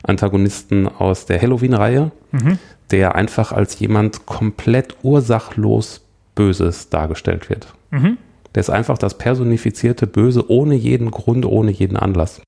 [0.03, 2.59] Antagonisten aus der Halloween-Reihe, mhm.
[2.91, 6.05] der einfach als jemand komplett ursachlos
[6.35, 7.73] Böses dargestellt wird.
[7.91, 8.17] Mhm.
[8.55, 12.41] Der ist einfach das personifizierte Böse ohne jeden Grund, ohne jeden Anlass.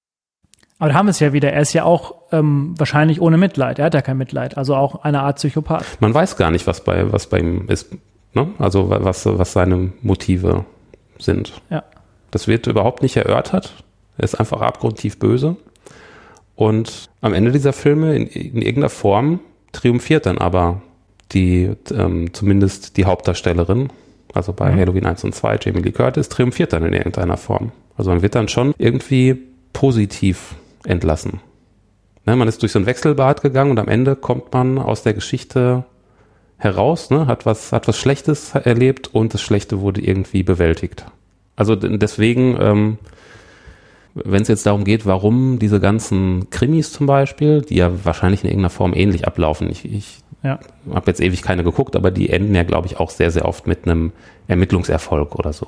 [0.82, 1.54] Aber da haben wir es ja wieder.
[1.54, 3.78] Er ist ja auch ähm, wahrscheinlich ohne Mitleid.
[3.78, 4.58] Er hat ja kein Mitleid.
[4.58, 5.86] Also auch eine Art Psychopath.
[6.00, 7.96] Man weiß gar nicht, was bei, was bei ihm ist.
[8.34, 8.48] Ne?
[8.58, 10.66] Also was, was seine Motive
[11.20, 11.62] sind.
[11.70, 11.84] Ja.
[12.32, 13.84] Das wird überhaupt nicht erörtert.
[14.18, 15.56] Er ist einfach abgrundtief böse.
[16.56, 19.40] Und am Ende dieser Filme in, in irgendeiner Form
[19.74, 20.82] triumphiert dann aber
[21.32, 23.90] die, ähm, zumindest die Hauptdarstellerin,
[24.34, 24.80] also bei mhm.
[24.80, 27.72] Halloween 1 und 2, Jamie Lee Curtis, triumphiert dann in irgendeiner Form.
[27.98, 29.38] Also man wird dann schon irgendwie
[29.74, 30.56] positiv
[30.86, 31.42] entlassen.
[32.26, 35.14] Ne, man ist durch so ein Wechselbad gegangen und am Ende kommt man aus der
[35.14, 35.86] Geschichte
[36.58, 41.06] heraus, ne, hat was, hat was Schlechtes erlebt und das Schlechte wurde irgendwie bewältigt.
[41.56, 42.98] Also deswegen ähm,
[44.14, 48.50] wenn es jetzt darum geht, warum diese ganzen Krimis zum Beispiel, die ja wahrscheinlich in
[48.50, 50.60] irgendeiner Form ähnlich ablaufen, ich, ich ja.
[50.94, 53.68] habe jetzt ewig keine geguckt, aber die enden ja, glaube ich, auch sehr, sehr oft
[53.68, 54.12] mit einem
[54.48, 55.68] Ermittlungserfolg oder so.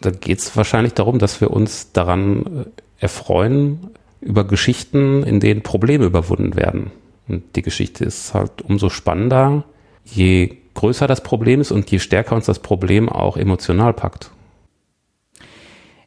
[0.00, 2.64] Da geht es wahrscheinlich darum, dass wir uns daran äh,
[2.98, 3.90] erfreuen
[4.20, 6.90] über Geschichten, in denen Probleme überwunden werden.
[7.28, 9.64] Und die Geschichte ist halt umso spannender,
[10.04, 14.30] je größer das Problem ist und je stärker uns das Problem auch emotional packt.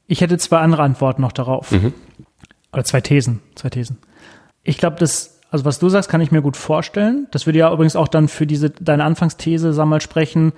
[0.08, 1.72] Ich hätte zwei andere Antworten noch darauf.
[1.72, 1.94] Mhm.
[2.74, 3.98] Oder zwei Thesen, zwei Thesen.
[4.64, 7.28] Ich glaube, das, also was du sagst, kann ich mir gut vorstellen.
[7.32, 10.54] Das würde ja übrigens auch dann für diese, deine Anfangsthese, sag mal, sprechen.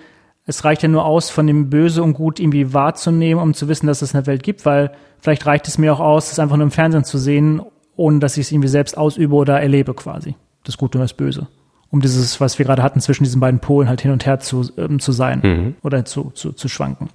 [0.46, 3.88] Es reicht ja nur aus, von dem Böse und Gut irgendwie wahrzunehmen, um zu wissen,
[3.88, 6.66] dass es eine Welt gibt, weil vielleicht reicht es mir auch aus, es einfach nur
[6.66, 7.62] im Fernsehen zu sehen,
[7.96, 10.36] ohne dass ich es irgendwie selbst ausübe oder erlebe quasi.
[10.64, 11.48] Das Gute und das Böse.
[11.90, 14.70] Um dieses, was wir gerade hatten, zwischen diesen beiden Polen halt hin und her zu,
[14.78, 15.76] ähm, zu sein mhm.
[15.84, 17.10] oder zu, zu, zu schwanken.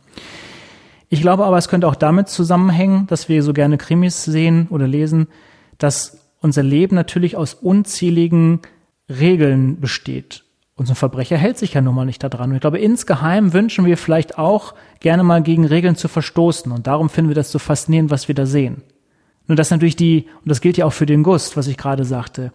[1.08, 4.86] Ich glaube aber, es könnte auch damit zusammenhängen, dass wir so gerne Krimis sehen oder
[4.86, 5.26] lesen,
[5.78, 8.60] dass unser Leben natürlich aus unzähligen
[9.08, 10.44] Regeln besteht.
[10.78, 12.50] Unser Verbrecher hält sich ja nun mal nicht daran.
[12.50, 16.72] Und ich glaube, insgeheim wünschen wir vielleicht auch gerne mal gegen Regeln zu verstoßen.
[16.72, 18.82] Und darum finden wir das so faszinierend, was wir da sehen.
[19.46, 22.04] Nur dass natürlich die, und das gilt ja auch für den Gust, was ich gerade
[22.04, 22.52] sagte,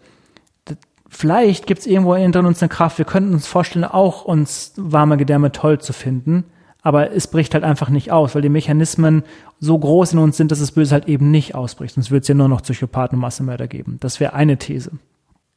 [1.07, 5.17] vielleicht gibt es irgendwo in uns eine Kraft, wir könnten uns vorstellen, auch uns warme
[5.17, 6.45] Gedärme toll zu finden
[6.84, 9.24] aber es bricht halt einfach nicht aus, weil die Mechanismen
[9.59, 11.95] so groß in uns sind, dass das Böse halt eben nicht ausbricht.
[11.95, 13.97] Sonst wird es ja nur noch Psychopathen und Massenmörder geben.
[14.01, 14.91] Das wäre eine These.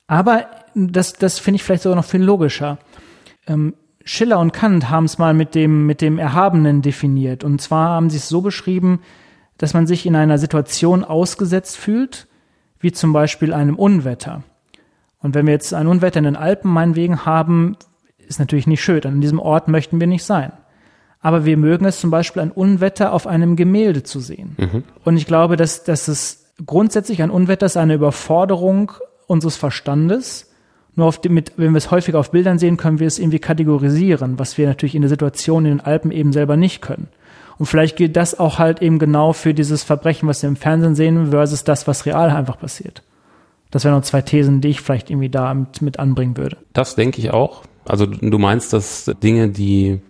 [0.06, 2.78] Aber das, das finde ich vielleicht sogar noch viel logischer.
[3.46, 7.42] Ähm, Schiller und Kant haben es mal mit dem, mit dem Erhabenen definiert.
[7.42, 9.00] Und zwar haben sie es so beschrieben,
[9.58, 12.28] dass man sich in einer Situation ausgesetzt fühlt,
[12.78, 14.42] wie zum Beispiel einem Unwetter.
[15.18, 17.76] Und wenn wir jetzt ein Unwetter in den Alpen meinetwegen haben,
[18.18, 19.02] ist natürlich nicht schön.
[19.04, 20.52] An diesem Ort möchten wir nicht sein
[21.26, 24.54] aber wir mögen es zum Beispiel ein Unwetter auf einem Gemälde zu sehen.
[24.58, 24.84] Mhm.
[25.04, 28.92] Und ich glaube, dass, dass es grundsätzlich ein Unwetter ist eine Überforderung
[29.26, 30.50] unseres Verstandes.
[30.94, 33.38] Nur auf dem, mit, wenn wir es häufiger auf Bildern sehen, können wir es irgendwie
[33.38, 37.08] kategorisieren, was wir natürlich in der Situation in den Alpen eben selber nicht können.
[37.58, 40.94] Und vielleicht gilt das auch halt eben genau für dieses Verbrechen, was wir im Fernsehen
[40.94, 43.02] sehen, versus das, was real einfach passiert.
[43.70, 46.56] Das wären noch zwei Thesen, die ich vielleicht irgendwie da mit, mit anbringen würde.
[46.72, 47.62] Das denke ich auch.
[47.84, 50.00] Also du meinst, dass Dinge, die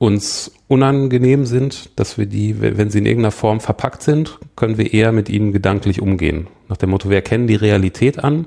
[0.00, 4.94] uns unangenehm sind, dass wir die, wenn sie in irgendeiner Form verpackt sind, können wir
[4.94, 6.46] eher mit ihnen gedanklich umgehen.
[6.70, 8.46] Nach dem Motto, wir erkennen die Realität an,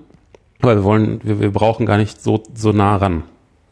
[0.61, 3.23] aber wir wollen, wir, wir brauchen gar nicht so, so nah ran.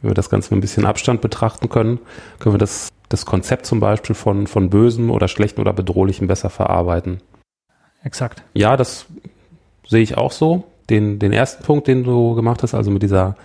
[0.02, 2.00] Wenn wir das Ganze mit ein bisschen Abstand betrachten können,
[2.38, 6.52] können wir das, das Konzept zum Beispiel von, von bösen oder schlechten oder bedrohlichen besser
[6.52, 7.18] verarbeiten.
[8.04, 8.44] Exakt.
[8.54, 9.08] Ja, das
[9.88, 10.66] sehe ich auch so.
[10.92, 13.38] Den, den ersten Punkt, den du gemacht hast, also mit dieser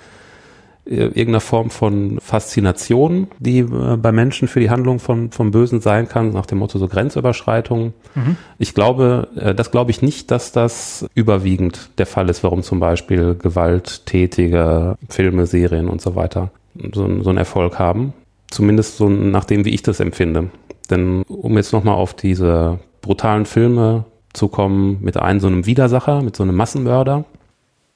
[0.86, 6.08] irgendeiner Form von Faszination, die äh, bei Menschen für die Handlung von, vom Bösen sein
[6.08, 7.92] kann, nach dem Motto so Grenzüberschreitungen.
[8.14, 8.36] Mhm.
[8.58, 12.78] Ich glaube, äh, das glaube ich nicht, dass das überwiegend der Fall ist, warum zum
[12.78, 16.50] Beispiel gewalttätige Filme, Serien und so weiter
[16.94, 18.12] so, so einen Erfolg haben.
[18.48, 20.50] Zumindest so nach dem, wie ich das empfinde.
[20.90, 26.22] Denn um jetzt nochmal auf diese brutalen Filme zu kommen mit einem so einem Widersacher,
[26.22, 27.24] mit so einem Massenmörder.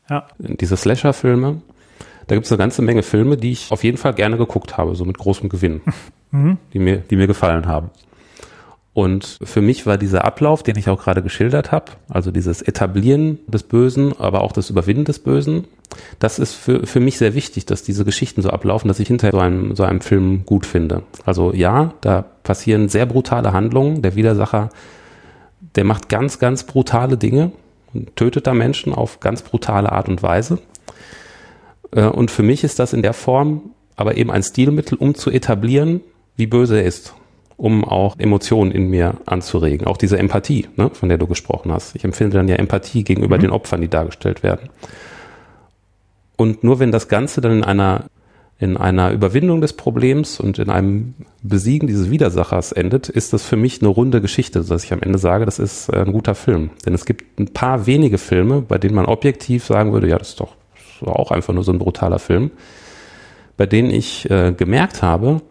[0.09, 0.27] Ja.
[0.39, 1.63] Diese Slasher-Filme.
[2.31, 4.95] Da gibt es eine ganze Menge Filme, die ich auf jeden Fall gerne geguckt habe,
[4.95, 5.81] so mit großem Gewinn,
[6.31, 6.59] mhm.
[6.73, 7.91] die, mir, die mir gefallen haben.
[8.93, 13.39] Und für mich war dieser Ablauf, den ich auch gerade geschildert habe, also dieses Etablieren
[13.49, 15.65] des Bösen, aber auch das Überwinden des Bösen,
[16.21, 19.33] das ist für, für mich sehr wichtig, dass diese Geschichten so ablaufen, dass ich hinterher
[19.33, 21.03] so einen, so einen Film gut finde.
[21.25, 24.03] Also ja, da passieren sehr brutale Handlungen.
[24.03, 24.71] Der Widersacher
[25.75, 27.53] der macht ganz, ganz brutale Dinge
[27.93, 30.59] und tötet da Menschen auf ganz brutale Art und Weise.
[31.93, 33.63] Äh, und für mich ist das in der Form
[33.97, 36.01] aber eben ein Stilmittel, um zu etablieren,
[36.37, 37.15] wie böse er ist,
[37.59, 39.87] um auch Emotionen in mir anzuregen.
[39.87, 41.95] Auch diese Empathie, ne, von der du gesprochen hast.
[41.95, 43.43] Ich empfinde dann ja Empathie gegenüber mhm.
[43.43, 44.71] den Opfern, die dargestellt werden.
[46.37, 48.07] Und nur wenn das Ganze dann in einer
[48.59, 53.57] in einer Überwindung des Problems und in einem Besiegen dieses Widersachers endet, ist das für
[53.57, 56.69] mich eine runde Geschichte, dass ich am Ende sage, das ist ein guter Film.
[56.85, 60.31] Denn es gibt ein paar wenige Filme, bei denen man objektiv sagen würde, ja, das
[60.31, 60.57] ist doch,
[61.01, 62.51] das ist auch einfach nur so ein brutaler Film,
[63.57, 65.43] bei denen ich äh, gemerkt habe,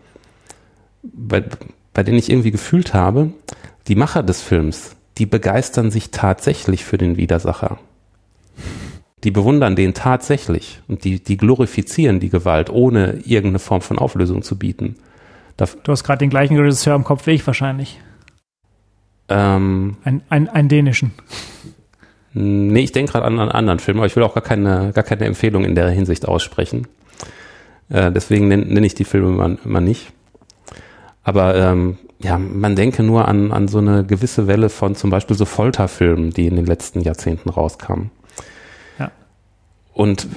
[1.04, 1.44] bei,
[1.94, 3.32] bei denen ich irgendwie gefühlt habe,
[3.88, 7.80] die Macher des Films, die begeistern sich tatsächlich für den Widersacher
[9.24, 14.44] die bewundern den tatsächlich und die, die glorifizieren die Gewalt, ohne irgendeine Form von Auflösung
[14.44, 14.96] zu bieten.
[15.58, 18.00] Darf, du hast gerade den gleichen Regisseur im Kopf wie ich wahrscheinlich.
[19.28, 21.12] Ähm, ein, ein, einen dänischen.
[22.34, 25.04] Nee, ich denke gerade an einen anderen Film, aber ich will auch gar keine, gar
[25.04, 26.88] keine Empfehlung in der Hinsicht aussprechen.
[27.90, 30.12] Äh, deswegen nenne nenn ich die Filme immer, nicht.
[31.24, 35.36] Aber ähm, ja, man denke nur an, an so eine gewisse Welle von zum Beispiel
[35.36, 38.12] so Folterfilmen, die in den letzten Jahrzehnten rauskamen.
[40.00, 40.30] Und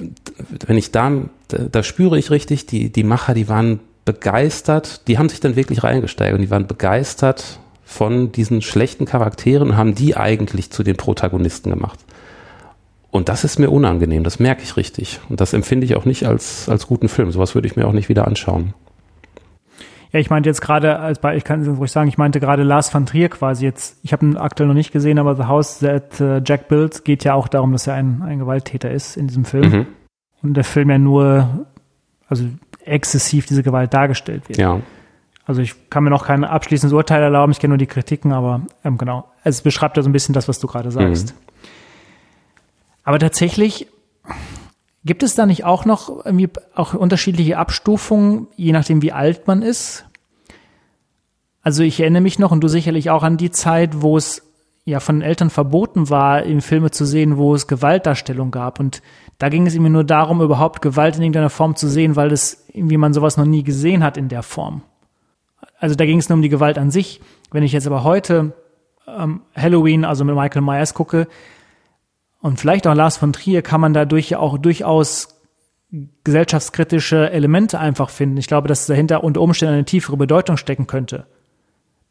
[0.65, 1.09] wenn ich da,
[1.47, 5.85] da spüre ich richtig, die, die Macher, die waren begeistert, die haben sich dann wirklich
[5.85, 7.59] reingesteigert und die waren begeistert
[7.93, 11.99] von diesen schlechten Charakteren und haben die eigentlich zu den Protagonisten gemacht.
[13.11, 15.19] Und das ist mir unangenehm, das merke ich richtig.
[15.29, 17.31] Und das empfinde ich auch nicht als, als guten Film.
[17.31, 18.73] Sowas würde ich mir auch nicht wieder anschauen.
[20.11, 22.63] Ja, ich meinte jetzt gerade, als bei, ich kann es ruhig sagen, ich meinte gerade
[22.63, 23.97] Lars van Trier quasi jetzt.
[24.03, 27.23] Ich habe ihn aktuell noch nicht gesehen, aber The House That uh, Jack Built geht
[27.23, 29.71] ja auch darum, dass er ein, ein Gewalttäter ist in diesem Film.
[29.71, 29.85] Mhm.
[30.41, 31.67] Und der Film ja nur,
[32.27, 32.45] also
[32.83, 34.57] exzessiv diese Gewalt dargestellt wird.
[34.57, 34.81] Ja.
[35.45, 38.61] Also ich kann mir noch kein abschließendes Urteil erlauben, ich kenne nur die Kritiken, aber
[38.83, 39.27] ähm, genau.
[39.43, 41.33] Es beschreibt ja so ein bisschen das, was du gerade sagst.
[41.33, 41.93] Mhm.
[43.03, 43.87] Aber tatsächlich
[45.05, 49.61] Gibt es da nicht auch noch irgendwie auch unterschiedliche Abstufungen, je nachdem wie alt man
[49.61, 50.05] ist?
[51.61, 54.43] Also ich erinnere mich noch und du sicherlich auch an die Zeit, wo es
[54.85, 58.79] ja von den Eltern verboten war, in Filme zu sehen, wo es Gewaltdarstellung gab.
[58.79, 59.01] Und
[59.39, 62.65] da ging es immer nur darum, überhaupt Gewalt in irgendeiner Form zu sehen, weil es
[62.73, 64.83] irgendwie man sowas noch nie gesehen hat in der Form.
[65.83, 67.19] Also da ging es nur um die Gewalt an sich.
[67.51, 68.53] Wenn ich jetzt aber heute
[69.05, 71.27] ähm, Halloween, also mit Michael Myers gucke,
[72.39, 75.41] und vielleicht auch Lars von Trier kann man dadurch ja auch durchaus
[76.23, 78.37] gesellschaftskritische Elemente einfach finden.
[78.37, 81.25] Ich glaube, dass dahinter unter Umständen eine tiefere Bedeutung stecken könnte.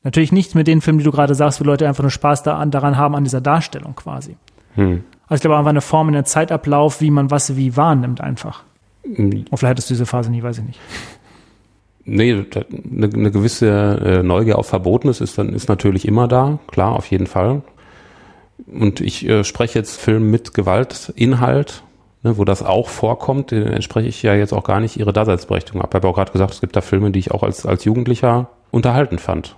[0.02, 2.98] Natürlich nicht mit den Filmen, die du gerade sagst, wo Leute einfach nur Spaß daran
[2.98, 4.36] haben, an dieser Darstellung quasi.
[4.74, 5.02] Hm.
[5.28, 8.64] Also ich glaube einfach eine Form in der Zeitablauf, wie man was wie wahrnimmt einfach.
[9.02, 9.46] Mhm.
[9.50, 10.80] Und vielleicht hattest du diese Phase nie, weiß ich nicht.
[12.04, 16.92] Nee, eine, eine gewisse äh, Neugier auf Verbotenes ist dann ist natürlich immer da, klar,
[16.92, 17.62] auf jeden Fall
[18.66, 21.82] und ich äh, spreche jetzt Film mit Gewaltinhalt,
[22.22, 25.82] ne, wo das auch vorkommt, den entspreche ich ja jetzt auch gar nicht ihre Daseinsberechtigung
[25.82, 25.90] ab.
[25.90, 28.50] Ich habe auch gerade gesagt, es gibt da Filme, die ich auch als, als Jugendlicher
[28.70, 29.56] unterhalten fand.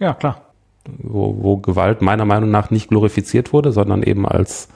[0.00, 0.42] Ja, klar.
[0.86, 4.68] Wo, wo Gewalt meiner Meinung nach nicht glorifiziert wurde, sondern eben als,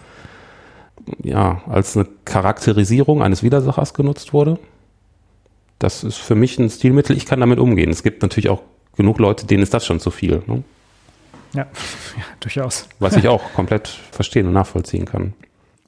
[1.23, 4.59] ja, als eine Charakterisierung eines Widersachers genutzt wurde.
[5.83, 7.91] Das ist für mich ein Stilmittel, ich kann damit umgehen.
[7.91, 8.63] Es gibt natürlich auch
[8.97, 10.43] genug Leute, denen ist das schon zu viel.
[10.47, 10.63] Ne?
[11.55, 11.63] Ja,
[12.17, 12.89] ja durchaus.
[13.01, 15.35] Was ich auch komplett verstehen und nachvollziehen kann.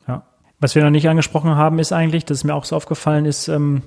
[0.08, 0.24] Ja.
[0.58, 3.46] Was wir noch nicht angesprochen haben, ist eigentlich, das ist mir auch so aufgefallen ist,
[3.46, 3.82] ähm,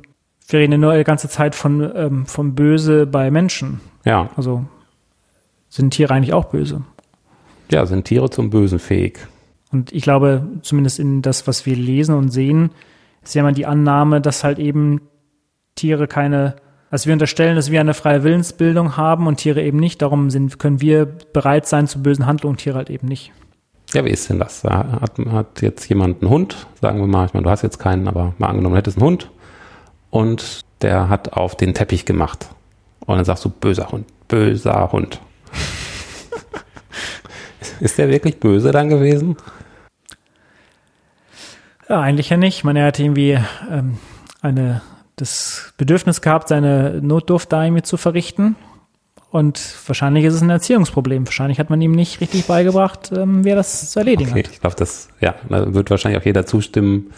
[0.48, 3.82] wir reden ja nur die ganze Zeit von, ähm, von Böse bei Menschen.
[4.06, 4.30] Ja.
[4.38, 4.64] Also
[5.68, 6.84] sind Tiere eigentlich auch böse.
[7.70, 9.20] Ja, sind Tiere zum Bösen fähig.
[9.74, 12.72] Und ich glaube, zumindest in das, was wir lesen und sehen,
[13.22, 15.02] ist ja immer die Annahme, dass halt eben
[15.78, 16.58] Tiere keine,
[16.92, 20.02] also wir unterstellen, dass wir eine freie Willensbildung haben und Tiere eben nicht.
[20.02, 23.32] Darum sind, können wir bereit sein zu bösen Handlungen, Tiere halt eben nicht.
[23.94, 24.66] Ja, wie ist denn das?
[24.66, 28.10] Hat, hat jetzt jemand einen Hund, sagen wir mal, ich meine, du hast jetzt keinen,
[28.10, 29.32] aber mal angenommen, du hättest einen Hund
[30.10, 32.50] und der hat auf den Teppich gemacht.
[33.06, 35.22] Und dann sagst du, böser Hund, böser Hund.
[37.80, 39.38] ist der wirklich böse dann gewesen?
[41.88, 42.58] Ja, eigentlich ja nicht.
[42.58, 43.40] Ich meine, er hat irgendwie
[43.72, 43.98] ähm,
[44.42, 44.82] eine,
[45.18, 48.56] das Bedürfnis gehabt, seine Notdurft da irgendwie zu verrichten.
[49.30, 51.28] Und wahrscheinlich ist es ein Erziehungsproblem.
[51.28, 54.52] Wahrscheinlich hat man ihm nicht richtig beigebracht, ähm, wer das zu erledigen okay, hat.
[54.52, 57.12] Ich glaube, das, ja, da wird wahrscheinlich auch jeder zustimmen.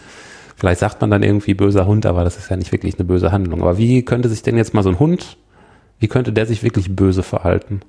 [0.56, 3.32] Vielleicht sagt man dann irgendwie böser Hund, aber das ist ja nicht wirklich eine böse
[3.32, 3.62] Handlung.
[3.62, 5.38] Aber wie könnte sich denn jetzt mal so ein Hund,
[6.00, 7.82] wie könnte der sich wirklich böse verhalten?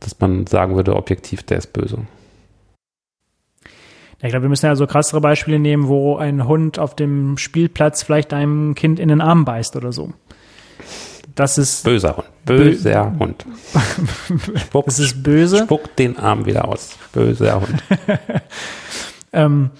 [0.00, 1.98] Dass man sagen würde, objektiv, der ist böse.
[4.22, 7.36] Ja, ich glaube, wir müssen ja so krassere Beispiele nehmen, wo ein Hund auf dem
[7.38, 10.12] Spielplatz vielleicht einem Kind in den Arm beißt oder so.
[11.34, 12.28] Das ist böser Hund.
[12.44, 13.46] Böser Bö Hund.
[14.60, 15.64] Spuck, das ist böse.
[15.64, 16.96] Spuckt den Arm wieder aus.
[17.12, 17.82] Böser Hund.
[19.32, 19.70] ähm,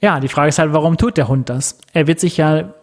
[0.00, 1.78] ja, die Frage ist halt, warum tut der Hund das?
[1.92, 2.74] Er wird sich ja,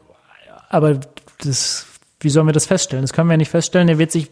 [0.69, 0.99] aber
[1.43, 1.85] das,
[2.21, 3.03] wie sollen wir das feststellen?
[3.03, 3.89] Das können wir nicht feststellen.
[3.89, 4.29] Er wird sich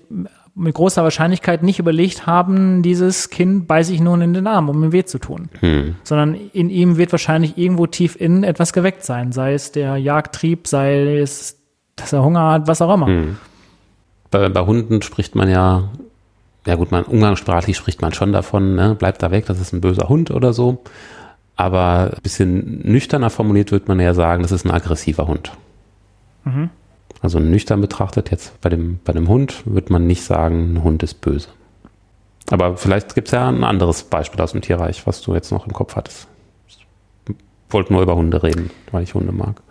[0.56, 4.84] mit großer Wahrscheinlichkeit nicht überlegt haben, dieses Kind beiße ich nun in den Arm, um
[4.84, 5.50] ihm weh zu tun.
[5.60, 5.96] Hm.
[6.04, 9.32] Sondern in ihm wird wahrscheinlich irgendwo tief innen etwas geweckt sein.
[9.32, 11.58] Sei es der Jagdtrieb, sei es,
[11.96, 13.08] dass er Hunger hat, was auch immer.
[13.08, 13.38] Hm.
[14.30, 15.90] Bei, bei, Hunden spricht man ja,
[16.68, 19.82] ja gut, man, umgangssprachlich spricht man schon davon, ne, bleibt da weg, das ist ein
[19.82, 20.84] böser Hund oder so.
[21.56, 25.52] Aber ein bisschen nüchterner formuliert wird man ja sagen, das ist ein aggressiver Hund.
[26.46, 26.70] Mhm.
[27.22, 31.03] Also nüchtern betrachtet jetzt bei dem, bei dem Hund wird man nicht sagen, ein Hund
[31.03, 31.49] ist böse.
[32.49, 35.67] Aber vielleicht gibt es ja ein anderes Beispiel aus dem Tierreich, was du jetzt noch
[35.67, 36.28] im Kopf hattest.
[36.67, 37.36] Ich
[37.70, 39.61] wollte nur über Hunde reden, weil ich Hunde mag.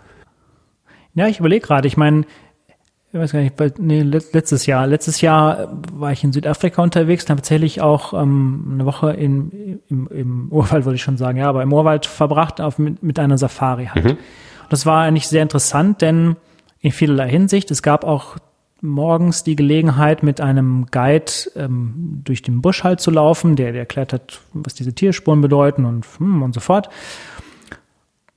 [1.15, 2.23] Ja, ich überlege gerade, ich meine,
[3.11, 4.85] ich weiß gar nicht, nee, letztes Jahr.
[4.85, 9.81] Letztes Jahr war ich in Südafrika unterwegs und habe tatsächlich auch ähm, eine Woche in,
[9.89, 13.17] im, im Urwald, wollte ich schon sagen, ja, aber im Urwald verbracht auf, mit, mit
[13.17, 14.05] einer Safari halt.
[14.05, 14.17] Mhm.
[14.69, 16.35] Das war eigentlich sehr interessant, denn
[16.81, 17.71] in vielerlei Hinsicht.
[17.71, 18.37] Es gab auch
[18.81, 23.81] morgens die Gelegenheit, mit einem Guide ähm, durch den Busch halt zu laufen, der, der
[23.81, 26.89] erklärt hat, was diese Tierspuren bedeuten und, hm, und so fort.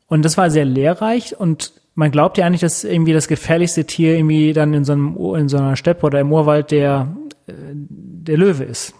[0.08, 4.16] Und das war sehr lehrreich und man glaubt ja eigentlich, dass irgendwie das gefährlichste Tier
[4.16, 7.14] irgendwie dann in so, einem, in so einer Steppe oder im Urwald der,
[7.46, 8.94] äh, der Löwe ist.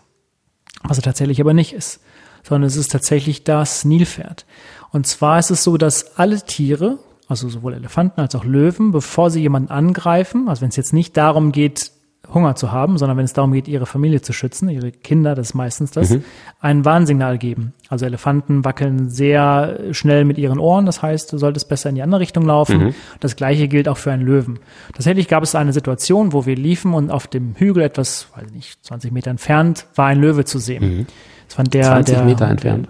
[0.82, 2.00] Was er tatsächlich aber nicht ist,
[2.42, 4.46] sondern es ist tatsächlich das Nilpferd.
[4.90, 6.98] Und zwar ist es so, dass alle Tiere,
[7.28, 11.16] also sowohl Elefanten als auch Löwen, bevor sie jemanden angreifen, also wenn es jetzt nicht
[11.16, 11.92] darum geht,
[12.32, 15.48] Hunger zu haben, sondern wenn es darum geht, ihre Familie zu schützen, ihre Kinder, das
[15.48, 16.24] ist meistens das, mhm.
[16.60, 17.74] ein Warnsignal geben.
[17.88, 22.02] Also Elefanten wackeln sehr schnell mit ihren Ohren, das heißt, du solltest besser in die
[22.02, 22.78] andere Richtung laufen.
[22.78, 22.94] Mhm.
[23.20, 24.60] Das gleiche gilt auch für einen Löwen.
[24.94, 28.84] Tatsächlich gab es eine Situation, wo wir liefen und auf dem Hügel etwas, weiß nicht,
[28.84, 30.98] 20 Meter entfernt, war ein Löwe zu sehen.
[30.98, 31.06] Mhm.
[31.46, 32.88] Das fand der, 20 der, Meter entfernt?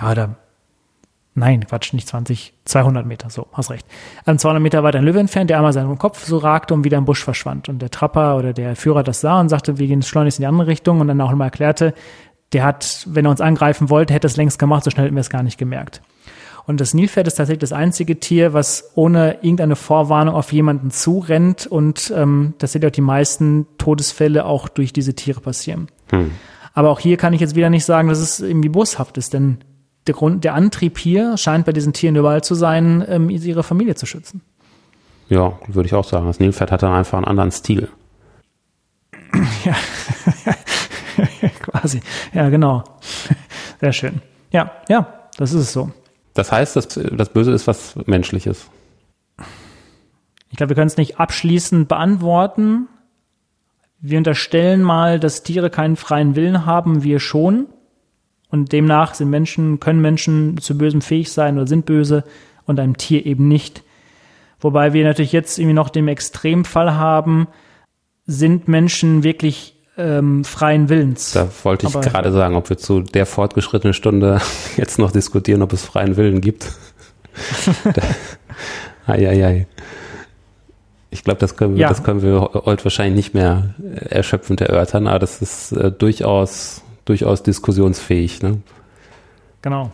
[0.00, 0.36] ja, da
[1.38, 3.86] Nein, Quatsch, nicht 20, 200 Meter, so, hast recht.
[4.24, 6.98] An 200 Meter weit ein Löwe entfernt, der einmal seinen Kopf so ragte und wieder
[6.98, 7.68] im Busch verschwand.
[7.68, 10.46] Und der Trapper oder der Führer das sah und sagte, wir gehen schleunigst in die
[10.46, 11.94] andere Richtung und dann auch nochmal erklärte,
[12.52, 15.20] der hat, wenn er uns angreifen wollte, hätte es längst gemacht, so schnell hätten wir
[15.20, 16.02] es gar nicht gemerkt.
[16.66, 21.66] Und das Nilpferd ist tatsächlich das einzige Tier, was ohne irgendeine Vorwarnung auf jemanden zurennt
[21.66, 25.88] und ähm, das sind ja die meisten Todesfälle auch durch diese Tiere passieren.
[26.10, 26.32] Hm.
[26.74, 29.58] Aber auch hier kann ich jetzt wieder nicht sagen, dass es irgendwie boshaft ist, denn
[30.08, 33.94] der Grund, der Antrieb hier scheint bei diesen Tieren überall zu sein, ähm, ihre Familie
[33.94, 34.42] zu schützen.
[35.28, 36.26] Ja, würde ich auch sagen.
[36.26, 37.88] Das Nilpferd hat dann einfach einen anderen Stil.
[39.64, 39.74] Ja,
[41.62, 42.00] quasi.
[42.32, 42.84] Ja, genau.
[43.80, 44.22] Sehr schön.
[44.52, 45.90] Ja, ja, das ist es so.
[46.34, 48.70] Das heißt, dass das Böse ist was Menschliches.
[50.50, 52.86] Ich glaube, wir können es nicht abschließend beantworten.
[54.00, 57.66] Wir unterstellen mal, dass Tiere keinen freien Willen haben, wir schon.
[58.50, 62.24] Und demnach sind Menschen, können Menschen zu Bösem fähig sein oder sind böse
[62.64, 63.82] und einem Tier eben nicht.
[64.60, 67.48] Wobei wir natürlich jetzt irgendwie noch den Extremfall haben,
[68.26, 71.32] sind Menschen wirklich ähm, freien Willens.
[71.32, 74.40] Da wollte ich Aber, gerade sagen, ob wir zu der fortgeschrittenen Stunde
[74.76, 76.72] jetzt noch diskutieren, ob es freien Willen gibt.
[79.06, 79.66] Eieiei.
[81.10, 81.88] Ich glaube, das, können wir, ja.
[81.88, 83.74] das können wir heute wahrscheinlich nicht mehr
[84.10, 88.42] erschöpfend erörtern, aber das ist äh, durchaus durchaus diskussionsfähig.
[88.42, 88.60] Ne?
[89.62, 89.90] Genau.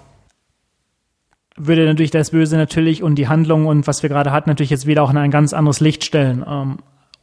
[1.57, 4.87] würde natürlich das Böse natürlich und die Handlung und was wir gerade hatten, natürlich jetzt
[4.87, 6.45] wieder auch in ein ganz anderes Licht stellen.
[6.47, 6.79] Ähm,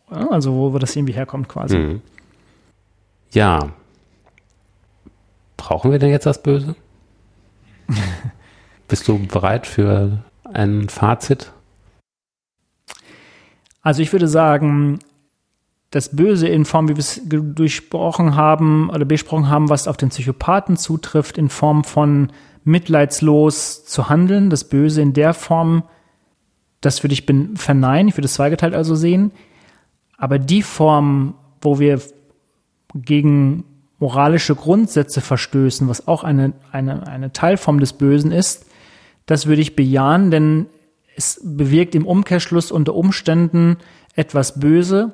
[0.10, 1.78] also wo, wo das irgendwie herkommt quasi.
[1.78, 2.02] Mhm.
[3.32, 3.72] Ja.
[5.58, 6.76] Brauchen wir denn jetzt das Böse?
[8.88, 11.52] Bist du bereit für ein Fazit?
[13.82, 15.00] Also ich würde sagen,
[15.92, 20.10] das Böse in Form, wie wir es durchsprochen haben oder besprochen haben, was auf den
[20.10, 22.32] Psychopathen zutrifft, in Form von
[22.64, 25.84] mitleidslos zu handeln, das Böse in der Form,
[26.80, 27.26] das würde ich
[27.56, 29.32] verneinen, ich würde es zweigeteilt also sehen.
[30.18, 32.02] Aber die Form, wo wir
[32.96, 33.66] gegen
[34.00, 38.66] moralische Grundsätze verstößen, was auch eine, eine, eine Teilform des Bösen ist,
[39.26, 40.68] das würde ich bejahen, denn
[41.16, 43.78] es bewirkt im Umkehrschluss unter Umständen
[44.16, 45.14] etwas Böse,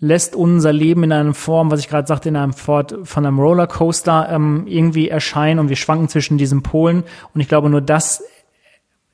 [0.00, 3.38] lässt unser Leben in einer Form, was ich gerade sagte, in einem Fort von einem
[3.38, 7.02] Rollercoaster ähm, irgendwie erscheinen und wir schwanken zwischen diesen Polen.
[7.34, 8.22] Und ich glaube, nur das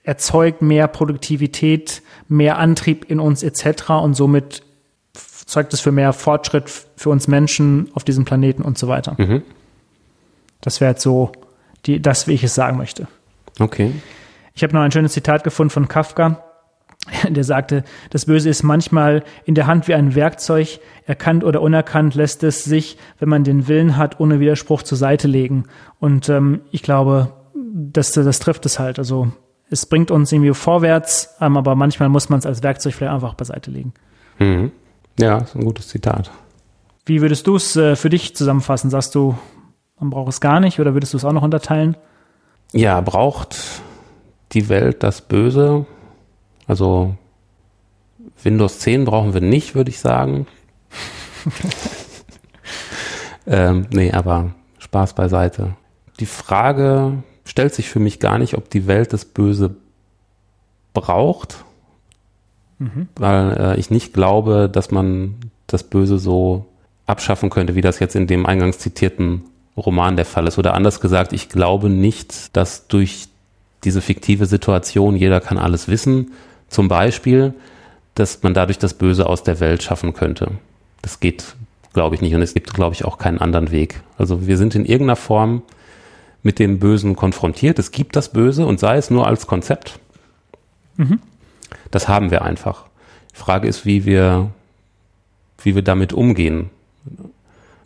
[0.03, 3.91] erzeugt mehr Produktivität, mehr Antrieb in uns etc.
[3.91, 4.63] Und somit
[5.15, 9.15] zeugt es für mehr Fortschritt für uns Menschen auf diesem Planeten und so weiter.
[9.17, 9.43] Mhm.
[10.61, 11.33] Das wäre jetzt so
[11.87, 13.09] die, das, wie ich es sagen möchte.
[13.59, 13.93] Okay.
[14.55, 16.44] Ich habe noch ein schönes Zitat gefunden von Kafka
[17.29, 22.15] der sagte, das Böse ist manchmal in der Hand wie ein Werkzeug, erkannt oder unerkannt
[22.15, 25.65] lässt es sich, wenn man den Willen hat, ohne Widerspruch zur Seite legen.
[25.99, 28.99] Und ähm, ich glaube, das, das trifft es halt.
[28.99, 29.29] Also
[29.71, 33.35] es bringt uns irgendwie vorwärts, ähm, aber manchmal muss man es als Werkzeug vielleicht einfach
[33.35, 33.93] beiseite legen.
[34.39, 34.73] Mhm.
[35.19, 36.31] Ja, ist ein gutes Zitat.
[37.07, 38.91] Wie würdest du es äh, für dich zusammenfassen?
[38.91, 39.37] Sagst du,
[40.01, 41.97] man braucht es gar nicht oder würdest du es auch noch unterteilen?
[42.73, 43.57] Ja, braucht
[44.53, 45.87] die Welt das Böse?
[46.67, 47.17] Also
[48.43, 50.47] Windows 10 brauchen wir nicht, würde ich sagen.
[53.47, 55.77] ähm, nee, aber Spaß beiseite.
[56.21, 59.75] Die Frage stellt sich für mich gar nicht, ob die Welt das Böse
[60.93, 61.65] braucht,
[62.79, 63.09] mhm.
[63.17, 65.37] weil äh, ich nicht glaube, dass man
[65.67, 66.67] das Böse so
[67.07, 69.43] abschaffen könnte, wie das jetzt in dem eingangs zitierten
[69.77, 70.59] Roman der Fall ist.
[70.59, 73.29] Oder anders gesagt, ich glaube nicht, dass durch
[73.83, 76.33] diese fiktive Situation jeder kann alles wissen,
[76.75, 77.55] zum Beispiel,
[78.15, 80.53] dass man dadurch das Böse aus der Welt schaffen könnte.
[81.03, 81.55] Das geht,
[81.93, 82.35] glaube ich, nicht.
[82.35, 84.01] Und es gibt, glaube ich, auch keinen anderen Weg.
[84.19, 85.63] Also wir sind in irgendeiner Form
[86.43, 87.79] mit dem Bösen konfrontiert.
[87.79, 89.99] Es gibt das Böse und sei es nur als Konzept.
[90.97, 91.21] Mhm.
[91.91, 92.85] Das haben wir einfach.
[93.33, 94.51] Die Frage ist, wie wir,
[95.63, 96.71] wie wir damit umgehen.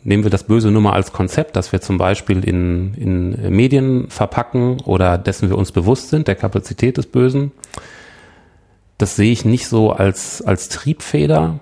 [0.03, 4.09] Nehmen wir das Böse nur mal als Konzept, das wir zum Beispiel in, in Medien
[4.09, 7.51] verpacken oder dessen wir uns bewusst sind, der Kapazität des Bösen
[8.99, 11.61] das sehe ich nicht so als, als Triebfeder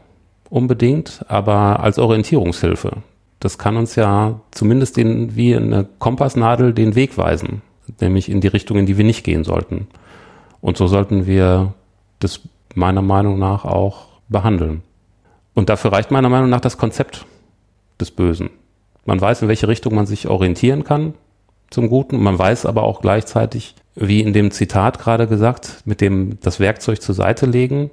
[0.50, 3.04] unbedingt, aber als Orientierungshilfe.
[3.40, 7.62] Das kann uns ja zumindest den, wie eine Kompassnadel den Weg weisen,
[8.02, 9.88] nämlich in die Richtung, in die wir nicht gehen sollten.
[10.62, 11.76] Und so sollten wir
[12.20, 12.42] das
[12.74, 14.82] meiner Meinung nach auch behandeln.
[15.54, 17.26] Und dafür reicht meiner Meinung nach das Konzept
[18.02, 18.50] des Bösen.
[19.06, 21.14] Man weiß, in welche Richtung man sich orientieren kann
[21.70, 22.22] zum Guten.
[22.22, 27.02] Man weiß aber auch gleichzeitig, wie in dem Zitat gerade gesagt, mit dem das Werkzeug
[27.02, 27.90] zur Seite legen.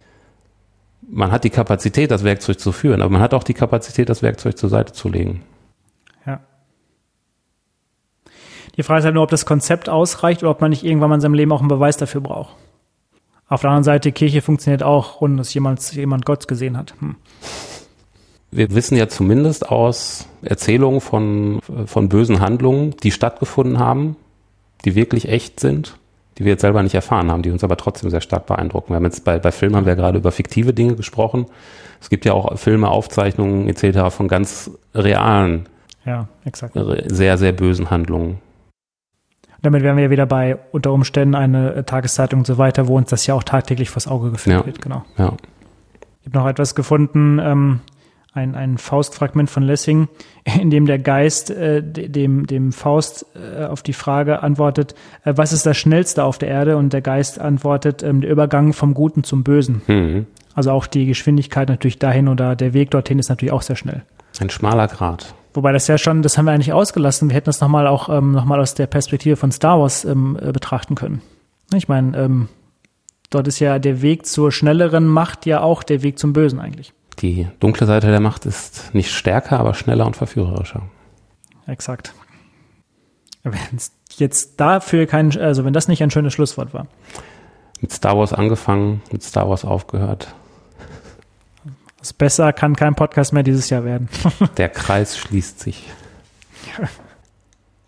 [1.09, 4.23] Man hat die Kapazität, das Werkzeug zu führen, aber man hat auch die Kapazität, das
[4.23, 5.43] Werkzeug zur Seite zu legen.
[6.27, 6.41] Ja.
[8.77, 11.17] Die Frage ist halt nur, ob das Konzept ausreicht oder ob man nicht irgendwann mal
[11.17, 12.55] in seinem Leben auch einen Beweis dafür braucht.
[13.49, 16.95] Auf der anderen Seite, Kirche funktioniert auch, ohne dass jemand, jemand Gott gesehen hat.
[17.01, 17.17] Hm.
[18.51, 24.17] Wir wissen ja zumindest aus Erzählungen von, von bösen Handlungen, die stattgefunden haben,
[24.85, 25.99] die wirklich echt sind,
[26.39, 28.91] die wir jetzt selber nicht erfahren haben, die uns aber trotzdem sehr stark beeindrucken.
[28.91, 31.47] Wir haben jetzt bei, bei Filmen haben wir gerade über fiktive Dinge gesprochen.
[32.01, 34.15] Es gibt ja auch Filme, Aufzeichnungen etc.
[34.15, 35.69] von ganz realen,
[36.05, 36.77] ja, exakt.
[37.07, 38.39] sehr, sehr bösen Handlungen.
[39.63, 43.27] Damit wären wir wieder bei unter Umständen eine Tageszeitung und so weiter, wo uns das
[43.27, 44.67] ja auch tagtäglich vors Auge geführt ja.
[44.67, 45.05] wird, genau.
[45.17, 45.35] Ja.
[46.21, 47.81] Ich habe noch etwas gefunden, ähm,
[48.35, 50.09] ein, ein Faustfragment von Lessing,
[50.61, 54.95] in dem der Geist äh, dem, dem Faust äh, auf die Frage antwortet,
[55.25, 56.77] äh, was ist das Schnellste auf der Erde?
[56.77, 59.83] Und der Geist antwortet, ähm, der Übergang vom Guten zum Bösen.
[59.87, 60.27] Mhm.
[60.55, 64.03] Also auch die Geschwindigkeit natürlich dahin oder der Weg dorthin ist natürlich auch sehr schnell.
[64.41, 65.35] Ein schmaler Grat.
[65.53, 67.31] Wobei das ja schon, das haben wir eigentlich ausgelassen.
[67.31, 70.51] Wir hätten das nochmal auch ähm, nochmal aus der Perspektive von Star Wars ähm, äh,
[70.51, 71.23] betrachten können.
[71.73, 72.49] Ich meine, ähm,
[73.31, 76.93] dort ist ja der Weg zur schnelleren Macht ja auch der Weg zum Bösen eigentlich.
[77.21, 80.83] Die dunkle Seite der Macht ist nicht stärker, aber schneller und verführerischer.
[81.67, 82.13] Exakt.
[83.43, 86.87] Wenn es jetzt dafür kein, also wenn das nicht ein schönes Schlusswort war.
[87.81, 90.35] Mit Star Wars angefangen, mit Star Wars aufgehört.
[91.99, 94.09] Was besser kann kein Podcast mehr dieses Jahr werden.
[94.57, 95.85] der Kreis schließt sich.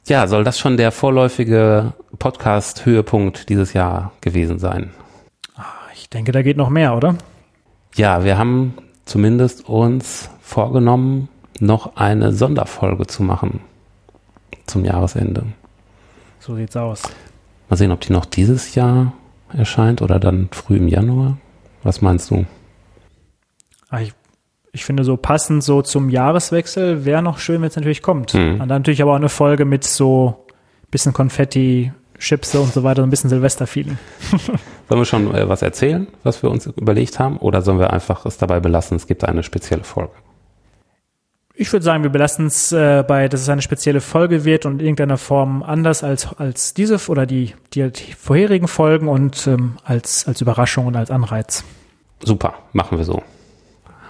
[0.06, 4.90] Ja, soll das schon der vorläufige Podcast-Höhepunkt dieses Jahr gewesen sein?
[5.94, 7.16] Ich denke, da geht noch mehr, oder?
[7.96, 8.74] Ja, wir haben
[9.06, 11.28] zumindest uns vorgenommen,
[11.58, 13.60] noch eine Sonderfolge zu machen
[14.66, 15.44] zum Jahresende.
[16.40, 17.02] So sieht's aus.
[17.70, 19.14] Mal sehen, ob die noch dieses Jahr
[19.52, 21.38] erscheint oder dann früh im Januar.
[21.82, 22.44] Was meinst du?
[23.88, 24.12] Ah, Ich,
[24.72, 28.34] ich finde so passend so zum Jahreswechsel wäre noch schön, wenn es natürlich kommt.
[28.34, 28.54] Mhm.
[28.60, 30.46] Und dann natürlich aber auch eine Folge mit so
[30.90, 33.98] bisschen Konfetti, Chipse und so weiter, so ein bisschen Silvester-Feeling.
[34.88, 37.38] Sollen wir schon äh, was erzählen, was wir uns überlegt haben?
[37.38, 40.12] Oder sollen wir einfach es dabei belassen, es gibt eine spezielle Folge?
[41.58, 44.74] Ich würde sagen, wir belassen es äh, bei, dass es eine spezielle Folge wird und
[44.74, 49.76] in irgendeiner Form anders als, als diese oder die, die, die vorherigen Folgen und ähm,
[49.82, 51.64] als, als Überraschung und als Anreiz.
[52.22, 53.22] Super, machen wir so.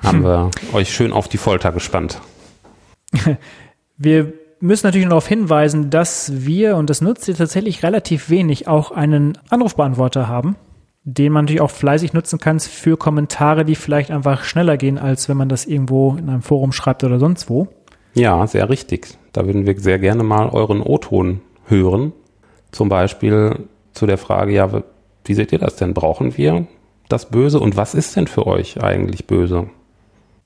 [0.03, 2.21] Haben wir euch schön auf die Folter gespannt.
[3.99, 8.69] Wir müssen natürlich noch darauf hinweisen, dass wir, und das nutzt ihr tatsächlich relativ wenig,
[8.69, 10.57] auch einen Anrufbeantworter haben,
[11.09, 15.29] den man natürlich auch fleißig nutzen kann für Kommentare, die vielleicht einfach schneller gehen, als
[15.29, 17.69] wenn man das irgendwo in einem Forum schreibt oder sonst wo.
[18.15, 19.17] Ja, sehr richtig.
[19.33, 22.13] Da würden wir sehr gerne mal euren O-Ton hören.
[22.73, 24.83] Zum Beispiel zu der Frage, ja,
[25.25, 25.95] wie seht ihr das denn?
[25.95, 26.67] Brauchen wir
[27.09, 27.61] das Böse?
[27.61, 29.71] Und was ist denn für euch eigentlich böse?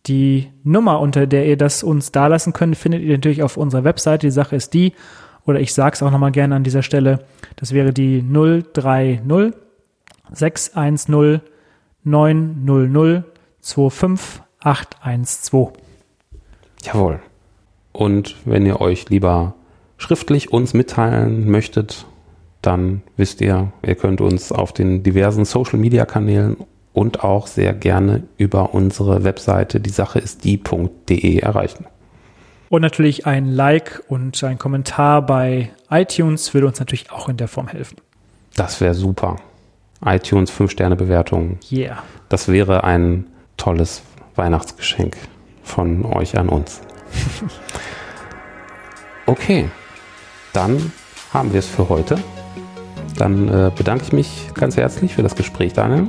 [0.07, 4.27] Die Nummer, unter der ihr das uns dalassen könnt, findet ihr natürlich auf unserer Webseite.
[4.27, 4.93] Die Sache ist die,
[5.47, 7.21] oder ich sage es auch nochmal gerne an dieser Stelle,
[7.57, 9.21] das wäre die 030
[10.33, 11.41] 610
[12.05, 13.25] 900
[13.61, 15.73] 25812.
[16.83, 17.21] Jawohl.
[17.93, 19.55] Und wenn ihr euch lieber
[19.99, 22.07] schriftlich uns mitteilen möchtet,
[22.63, 26.57] dann wisst ihr, ihr könnt uns auf den diversen Social-Media-Kanälen
[26.93, 31.87] und auch sehr gerne über unsere Webseite die Sache ist die.de erreichen.
[32.69, 37.49] Und natürlich ein Like und ein Kommentar bei iTunes würde uns natürlich auch in der
[37.49, 37.97] Form helfen.
[38.55, 39.37] Das wäre super.
[40.05, 41.59] iTunes 5-Sterne-Bewertung.
[41.71, 42.03] Yeah.
[42.29, 44.03] Das wäre ein tolles
[44.37, 45.17] Weihnachtsgeschenk
[45.63, 46.81] von euch an uns.
[49.27, 49.69] Okay,
[50.53, 50.91] dann
[51.33, 52.19] haben wir es für heute.
[53.17, 56.09] Dann äh, bedanke ich mich ganz herzlich für das Gespräch, Daniel.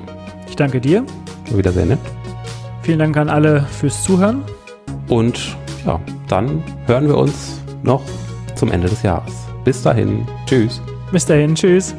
[0.50, 1.06] Ich danke dir.
[1.50, 2.00] War wieder sehr nett.
[2.82, 4.44] Vielen Dank an alle fürs Zuhören.
[5.08, 5.56] Und
[5.86, 6.00] ja,
[6.30, 8.02] dann hören wir uns noch
[8.56, 9.34] zum Ende des Jahres.
[9.64, 10.28] Bis dahin.
[10.48, 10.82] Tschüss.
[11.12, 11.54] Bis dahin.
[11.54, 11.94] Tschüss.